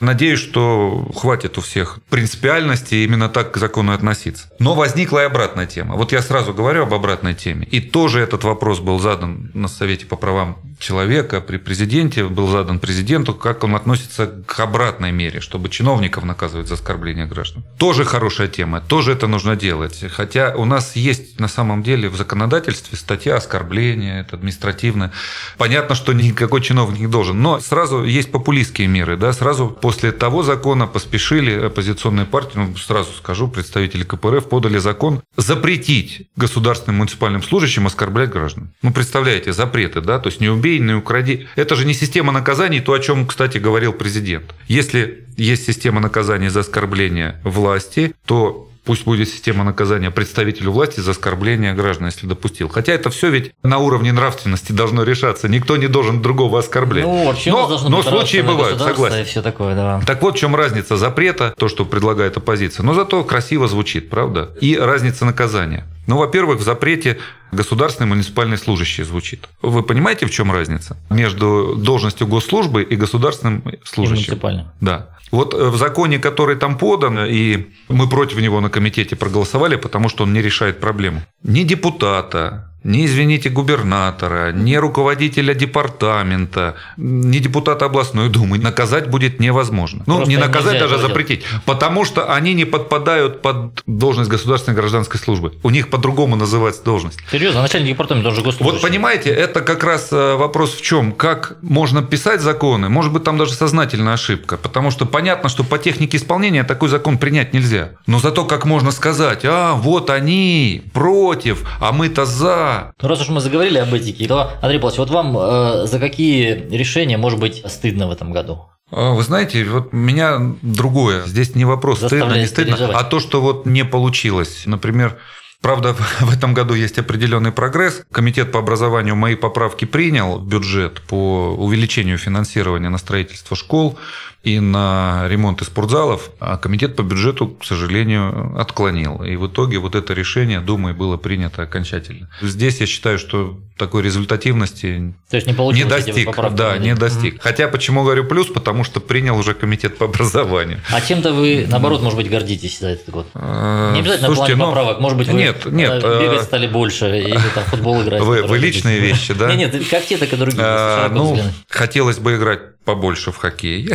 Надеюсь, 0.00 0.40
что 0.40 1.08
хватит 1.14 1.58
у 1.58 1.60
всех 1.60 2.00
принципиальности 2.10 2.96
именно 2.96 3.28
так 3.28 3.52
к 3.52 3.56
закону 3.56 3.92
относиться. 3.92 4.50
Но 4.58 4.74
возникла 4.74 5.20
и 5.20 5.26
обратная 5.26 5.66
тема. 5.66 5.94
Вот 5.94 6.12
я 6.12 6.22
сразу 6.22 6.52
говорю 6.52 6.82
об 6.82 6.94
обратной 6.94 7.34
теме. 7.34 7.66
И 7.70 7.80
тоже 7.80 8.20
этот 8.20 8.44
вопрос 8.44 8.80
был 8.80 8.98
задан 8.98 9.50
на 9.54 9.68
Совете 9.68 10.06
по 10.06 10.16
правам 10.16 10.56
человека 10.78 11.40
при 11.40 11.56
президенте, 11.56 12.24
был 12.24 12.48
задан 12.48 12.78
президенту, 12.78 13.34
как 13.34 13.64
он 13.64 13.74
относится 13.74 14.26
к 14.46 14.60
обратной 14.60 15.12
мере, 15.12 15.40
чтобы 15.40 15.68
чиновников 15.68 16.24
наказывать 16.24 16.68
за 16.68 16.74
оскорбление 16.74 17.26
граждан. 17.26 17.64
Тоже 17.78 18.04
хорошая 18.04 18.48
тема, 18.48 18.80
тоже 18.80 19.12
это 19.12 19.26
нужно 19.26 19.56
делать. 19.56 20.04
Хотя 20.10 20.54
у 20.54 20.64
нас 20.64 20.96
есть 20.96 21.40
на 21.40 21.48
самом 21.48 21.82
деле 21.82 22.08
в 22.08 22.16
законодательстве 22.16 22.98
статья 22.98 23.36
оскорбления, 23.36 24.20
это 24.20 24.36
административное. 24.36 25.12
Понятно, 25.56 25.94
что 25.94 26.12
никакой 26.12 26.60
чиновник 26.60 27.00
не 27.00 27.06
должен, 27.06 27.40
но 27.40 27.60
сразу 27.60 28.04
есть 28.04 28.30
популистские 28.30 28.88
меры, 28.88 29.16
да, 29.16 29.32
сразу 29.32 29.68
после 29.84 30.12
того 30.12 30.42
закона 30.42 30.86
поспешили 30.86 31.66
оппозиционные 31.66 32.24
партии, 32.24 32.52
ну, 32.56 32.74
сразу 32.74 33.12
скажу, 33.12 33.48
представители 33.48 34.02
КПРФ 34.02 34.48
подали 34.48 34.78
закон 34.78 35.20
запретить 35.36 36.26
государственным 36.36 37.00
муниципальным 37.00 37.42
служащим 37.42 37.86
оскорблять 37.86 38.30
граждан. 38.30 38.70
Ну, 38.80 38.94
представляете, 38.94 39.52
запреты, 39.52 40.00
да, 40.00 40.18
то 40.18 40.30
есть 40.30 40.40
не 40.40 40.48
убей, 40.48 40.78
не 40.78 40.94
укради. 40.94 41.48
Это 41.54 41.76
же 41.76 41.84
не 41.84 41.92
система 41.92 42.32
наказаний, 42.32 42.80
то, 42.80 42.94
о 42.94 42.98
чем, 42.98 43.26
кстати, 43.26 43.58
говорил 43.58 43.92
президент. 43.92 44.54
Если 44.68 45.26
есть 45.36 45.66
система 45.66 46.00
наказаний 46.00 46.48
за 46.48 46.60
оскорбление 46.60 47.38
власти, 47.44 48.14
то 48.24 48.70
Пусть 48.84 49.04
будет 49.04 49.28
система 49.28 49.64
наказания 49.64 50.10
представителю 50.10 50.72
власти 50.72 51.00
за 51.00 51.12
оскорбление 51.12 51.72
граждан, 51.72 52.06
если 52.06 52.26
допустил. 52.26 52.68
Хотя 52.68 52.92
это 52.92 53.08
все 53.08 53.30
ведь 53.30 53.52
на 53.62 53.78
уровне 53.78 54.12
нравственности 54.12 54.72
должно 54.72 55.04
решаться. 55.04 55.48
Никто 55.48 55.78
не 55.78 55.86
должен 55.86 56.20
другого 56.20 56.58
оскорблять. 56.58 57.04
Ну, 57.04 57.26
вообще 57.26 57.50
но 57.50 57.66
но 57.88 58.02
случаи 58.02 58.42
бывают, 58.42 58.78
согласен. 58.78 59.24
Все 59.24 59.40
такое, 59.40 59.74
да. 59.74 60.02
Так 60.06 60.20
вот, 60.20 60.36
в 60.36 60.38
чем 60.38 60.54
разница 60.54 60.96
запрета, 60.96 61.54
то, 61.56 61.68
что 61.68 61.86
предлагает 61.86 62.36
оппозиция. 62.36 62.84
Но 62.84 62.92
зато 62.92 63.24
красиво 63.24 63.68
звучит, 63.68 64.10
правда? 64.10 64.50
И 64.60 64.76
разница 64.76 65.24
наказания. 65.24 65.86
Ну, 66.06 66.18
во-первых, 66.18 66.58
в 66.60 66.62
запрете 66.62 67.18
государственный 67.52 68.08
муниципальный 68.08 68.58
служащий 68.58 69.04
звучит. 69.04 69.48
Вы 69.62 69.82
понимаете, 69.82 70.26
в 70.26 70.30
чем 70.30 70.52
разница 70.52 70.96
между 71.10 71.74
должностью 71.76 72.26
госслужбы 72.26 72.82
и 72.82 72.96
государственным 72.96 73.60
И 73.60 73.78
служащим? 73.84 74.16
муниципальным. 74.16 74.66
Да. 74.80 75.08
Вот 75.30 75.54
э, 75.54 75.68
в 75.68 75.76
законе, 75.76 76.18
который 76.18 76.56
там 76.56 76.76
подан, 76.78 77.18
и 77.26 77.66
мы 77.88 78.08
против 78.08 78.40
него 78.40 78.60
на 78.60 78.70
комитете 78.70 79.16
проголосовали, 79.16 79.76
потому 79.76 80.08
что 80.08 80.24
он 80.24 80.32
не 80.32 80.42
решает 80.42 80.80
проблему. 80.80 81.22
Ни 81.42 81.62
депутата, 81.62 82.70
ни, 82.84 83.06
извините, 83.06 83.48
губернатора, 83.48 84.52
ни 84.52 84.74
руководителя 84.76 85.54
департамента, 85.54 86.74
ни 86.96 87.38
депутата 87.38 87.86
областной 87.86 88.28
думы 88.28 88.58
наказать 88.58 89.08
будет 89.08 89.40
невозможно. 89.40 90.04
Ну, 90.06 90.16
Просто 90.16 90.30
не 90.30 90.36
наказать, 90.36 90.78
даже 90.78 90.94
этого 90.94 91.08
запретить. 91.08 91.44
Потому 91.64 92.04
что 92.04 92.32
они 92.32 92.54
не 92.54 92.64
подпадают 92.64 93.42
под 93.42 93.82
должность 93.86 94.30
государственной 94.30 94.76
гражданской 94.76 95.18
службы. 95.18 95.54
У 95.62 95.70
них 95.70 95.88
по-другому 95.88 96.36
называется 96.36 96.84
должность. 96.84 97.18
Серьезно, 97.30 97.62
начальник 97.62 97.88
департамента, 97.88 98.28
он 98.28 98.34
же 98.34 98.42
госслужащий. 98.42 98.80
Вот 98.80 98.82
понимаете, 98.82 99.30
это 99.30 99.62
как 99.62 99.82
раз 99.82 100.08
э, 100.12 100.34
вопрос 100.34 100.74
в 100.74 100.82
чем? 100.82 101.12
Как 101.12 101.56
можно 101.62 102.02
писать 102.02 102.40
законы? 102.40 102.88
Может 102.88 103.12
быть, 103.12 103.24
там 103.24 103.38
даже 103.38 103.54
сознательная 103.54 104.14
ошибка. 104.14 104.58
Потому 104.58 104.90
что 104.90 105.06
понятно, 105.06 105.48
что 105.48 105.64
по 105.64 105.78
технике 105.78 106.18
исполнения 106.18 106.64
такой 106.64 106.88
закон 106.90 107.18
принять 107.18 107.54
нельзя. 107.54 107.90
Но 108.06 108.18
зато 108.18 108.44
как 108.44 108.66
можно 108.66 108.90
сказать, 108.90 109.40
а, 109.44 109.74
вот 109.74 110.10
они 110.10 110.82
против, 110.92 111.66
а 111.80 111.92
мы-то 111.92 112.26
за. 112.26 112.73
Ну, 113.00 113.08
раз 113.08 113.20
уж 113.20 113.28
мы 113.28 113.40
заговорили 113.40 113.78
об 113.78 113.92
этике, 113.92 114.26
то, 114.26 114.52
Андрей 114.62 114.78
Павлович, 114.78 114.98
вот 114.98 115.10
вам 115.10 115.36
э, 115.36 115.86
за 115.86 115.98
какие 115.98 116.68
решения 116.70 117.16
может 117.16 117.38
быть 117.38 117.62
стыдно 117.66 118.08
в 118.08 118.12
этом 118.12 118.32
году? 118.32 118.66
А, 118.90 119.12
Вы 119.12 119.22
знаете, 119.22 119.64
вот 119.64 119.92
меня 119.92 120.38
другое. 120.62 121.26
Здесь 121.26 121.54
не 121.54 121.64
вопрос, 121.64 121.98
стыдно, 121.98 122.34
не 122.34 122.46
стыдно, 122.46 122.76
переживать. 122.76 122.96
а 122.96 123.04
то, 123.04 123.20
что 123.20 123.40
вот 123.40 123.66
не 123.66 123.84
получилось. 123.84 124.62
Например, 124.66 125.18
Правда, 125.64 125.96
в 126.20 126.30
этом 126.30 126.52
году 126.52 126.74
есть 126.74 126.98
определенный 126.98 127.50
прогресс. 127.50 128.02
Комитет 128.12 128.52
по 128.52 128.58
образованию 128.58 129.16
мои 129.16 129.34
поправки 129.34 129.86
принял 129.86 130.38
бюджет 130.38 131.00
по 131.00 131.54
увеличению 131.56 132.18
финансирования 132.18 132.90
на 132.90 132.98
строительство 132.98 133.56
школ 133.56 133.98
и 134.44 134.60
на 134.60 135.26
ремонты 135.28 135.64
спортзалов, 135.64 136.30
а 136.38 136.58
комитет 136.58 136.96
по 136.96 137.02
бюджету, 137.02 137.48
к 137.48 137.64
сожалению, 137.64 138.54
отклонил. 138.58 139.22
И 139.24 139.36
в 139.36 139.46
итоге 139.48 139.78
вот 139.78 139.94
это 139.94 140.12
решение 140.12 140.60
Думой 140.60 140.92
было 140.92 141.16
принято 141.16 141.62
окончательно. 141.62 142.28
Здесь 142.42 142.80
я 142.80 142.86
считаю, 142.86 143.18
что 143.18 143.58
такой 143.78 144.02
результативности 144.02 145.14
То 145.30 145.36
есть 145.36 145.46
не 145.48 145.72
не 145.72 145.84
достиг, 145.84 146.26
поправки 146.26 146.56
да, 146.56 146.78
не 146.78 146.94
достиг. 146.94 147.42
Хотя 147.42 147.68
почему 147.68 148.04
говорю 148.04 148.24
плюс, 148.24 148.46
потому 148.46 148.84
что 148.84 149.00
принял 149.00 149.36
уже 149.36 149.54
комитет 149.54 149.96
по 149.98 150.04
образованию. 150.04 150.80
А 150.92 151.00
чем-то 151.00 151.32
вы, 151.32 151.66
наоборот, 151.68 152.02
может 152.02 152.18
быть, 152.18 152.28
гордитесь 152.30 152.78
за 152.78 152.88
этот 152.90 153.08
год? 153.08 153.26
Э, 153.34 153.92
Не 153.94 154.00
обязательно 154.00 154.28
слушайте, 154.28 154.54
плане 154.54 154.56
ну, 154.56 154.66
поправок. 154.66 155.00
Может 155.00 155.18
быть, 155.18 155.28
вы 155.28 155.38
нет, 155.38 155.64
нет, 155.66 156.04
э, 156.04 156.22
бегать 156.22 156.42
э, 156.42 156.44
стали 156.44 156.66
больше 156.66 157.18
или 157.18 157.38
там 157.54 157.64
футбол 157.64 158.02
играть. 158.02 158.22
Вы- 158.22 158.42
вы 158.42 158.58
личные 158.58 159.00
вещи, 159.00 159.32
да? 159.32 159.54
Нет, 159.54 159.72
нет, 159.72 159.88
как 159.88 160.04
те, 160.04 160.18
так 160.18 160.32
и 160.32 160.36
другие. 160.36 161.08
ну, 161.10 161.38
хотелось 161.68 162.18
бы 162.18 162.36
играть 162.36 162.60
побольше 162.84 163.32
в 163.32 163.36
хоккей. 163.36 163.90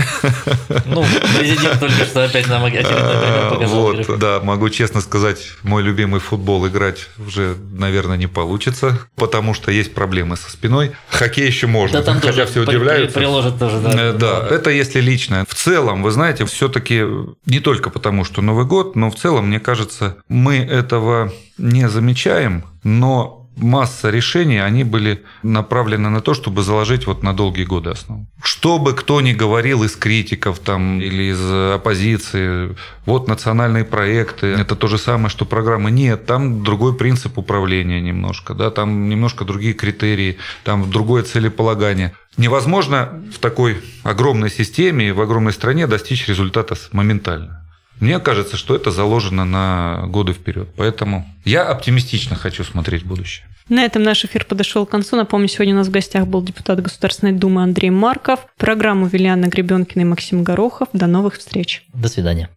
Ну, 0.85 1.05
президент 1.37 1.79
только 1.79 2.05
что 2.05 2.23
опять 2.25 2.47
нам 2.47 2.63
пример 2.63 3.49
показал. 3.49 3.79
Вот, 3.81 4.19
да, 4.19 4.39
могу 4.41 4.69
честно 4.69 5.01
сказать, 5.01 5.51
мой 5.63 5.83
любимый 5.83 6.19
футбол 6.19 6.67
играть 6.67 7.07
уже, 7.17 7.55
наверное, 7.71 8.17
не 8.17 8.27
получится, 8.27 8.99
потому 9.15 9.53
что 9.53 9.71
есть 9.71 9.93
проблемы 9.93 10.37
со 10.37 10.49
спиной. 10.51 10.91
Хоккей 11.09 11.45
еще 11.47 11.67
можно, 11.67 11.99
Да 11.99 12.05
там 12.05 12.19
хотя 12.21 12.45
все 12.45 12.61
удивляются. 12.61 13.13
при- 13.13 13.19
приложат 13.25 13.59
тоже, 13.59 13.79
да. 13.79 13.91
Э, 13.93 14.13
Да, 14.13 14.47
это 14.49 14.69
если 14.71 14.99
лично. 15.01 15.45
В 15.47 15.53
целом, 15.53 16.03
вы 16.03 16.11
знаете, 16.11 16.45
все-таки 16.45 17.03
не 17.45 17.59
только 17.59 17.89
потому, 17.89 18.25
что 18.25 18.41
Новый 18.41 18.65
год, 18.65 18.95
но 18.95 19.11
в 19.11 19.15
целом, 19.15 19.47
мне 19.47 19.59
кажется, 19.59 20.17
мы 20.27 20.57
этого 20.57 21.31
не 21.57 21.87
замечаем, 21.89 22.63
но 22.83 23.38
масса 23.59 24.09
решений, 24.09 24.59
они 24.59 24.83
были 24.83 25.23
направлены 25.43 26.09
на 26.09 26.21
то, 26.21 26.33
чтобы 26.33 26.63
заложить 26.63 27.07
вот 27.07 27.23
на 27.23 27.33
долгие 27.33 27.65
годы 27.65 27.91
основу. 27.91 28.25
Что 28.43 28.79
бы 28.79 28.93
кто 28.93 29.21
ни 29.21 29.33
говорил 29.33 29.83
из 29.83 29.95
критиков 29.95 30.59
там 30.59 31.01
или 31.01 31.31
из 31.31 31.39
оппозиции, 31.75 32.75
вот 33.05 33.27
национальные 33.27 33.83
проекты, 33.83 34.47
это 34.47 34.75
то 34.75 34.87
же 34.87 34.97
самое, 34.97 35.29
что 35.29 35.45
программы. 35.45 35.91
Нет, 35.91 36.25
там 36.25 36.63
другой 36.63 36.95
принцип 36.95 37.37
управления 37.37 38.01
немножко, 38.01 38.53
да, 38.53 38.71
там 38.71 39.09
немножко 39.09 39.45
другие 39.45 39.73
критерии, 39.73 40.37
там 40.63 40.89
другое 40.89 41.23
целеполагание. 41.23 42.13
Невозможно 42.37 43.21
в 43.35 43.39
такой 43.39 43.81
огромной 44.03 44.49
системе, 44.49 45.13
в 45.13 45.21
огромной 45.21 45.53
стране 45.53 45.87
достичь 45.87 46.27
результата 46.27 46.75
моментально. 46.91 47.68
Мне 47.99 48.19
кажется, 48.19 48.57
что 48.57 48.75
это 48.75 48.91
заложено 48.91 49.45
на 49.45 50.05
годы 50.07 50.33
вперед. 50.33 50.69
Поэтому 50.77 51.25
я 51.43 51.63
оптимистично 51.63 52.35
хочу 52.35 52.63
смотреть 52.63 53.03
будущее. 53.03 53.45
На 53.67 53.83
этом 53.83 54.01
наш 54.01 54.25
эфир 54.25 54.45
подошел 54.45 54.85
к 54.85 54.89
концу. 54.89 55.15
Напомню, 55.15 55.47
сегодня 55.47 55.75
у 55.75 55.77
нас 55.77 55.87
в 55.87 55.91
гостях 55.91 56.25
был 56.25 56.41
депутат 56.41 56.81
Государственной 56.81 57.33
Думы 57.33 57.61
Андрей 57.61 57.91
Марков. 57.91 58.47
Программу 58.57 59.05
вели 59.07 59.27
Анна 59.27 59.47
Гребенкина 59.47 60.01
и 60.01 60.05
Максим 60.05 60.43
Горохов. 60.43 60.87
До 60.93 61.05
новых 61.07 61.37
встреч. 61.37 61.83
До 61.93 62.07
свидания. 62.07 62.49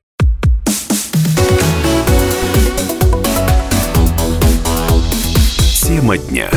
Тема 5.87 6.17
дня. 6.17 6.49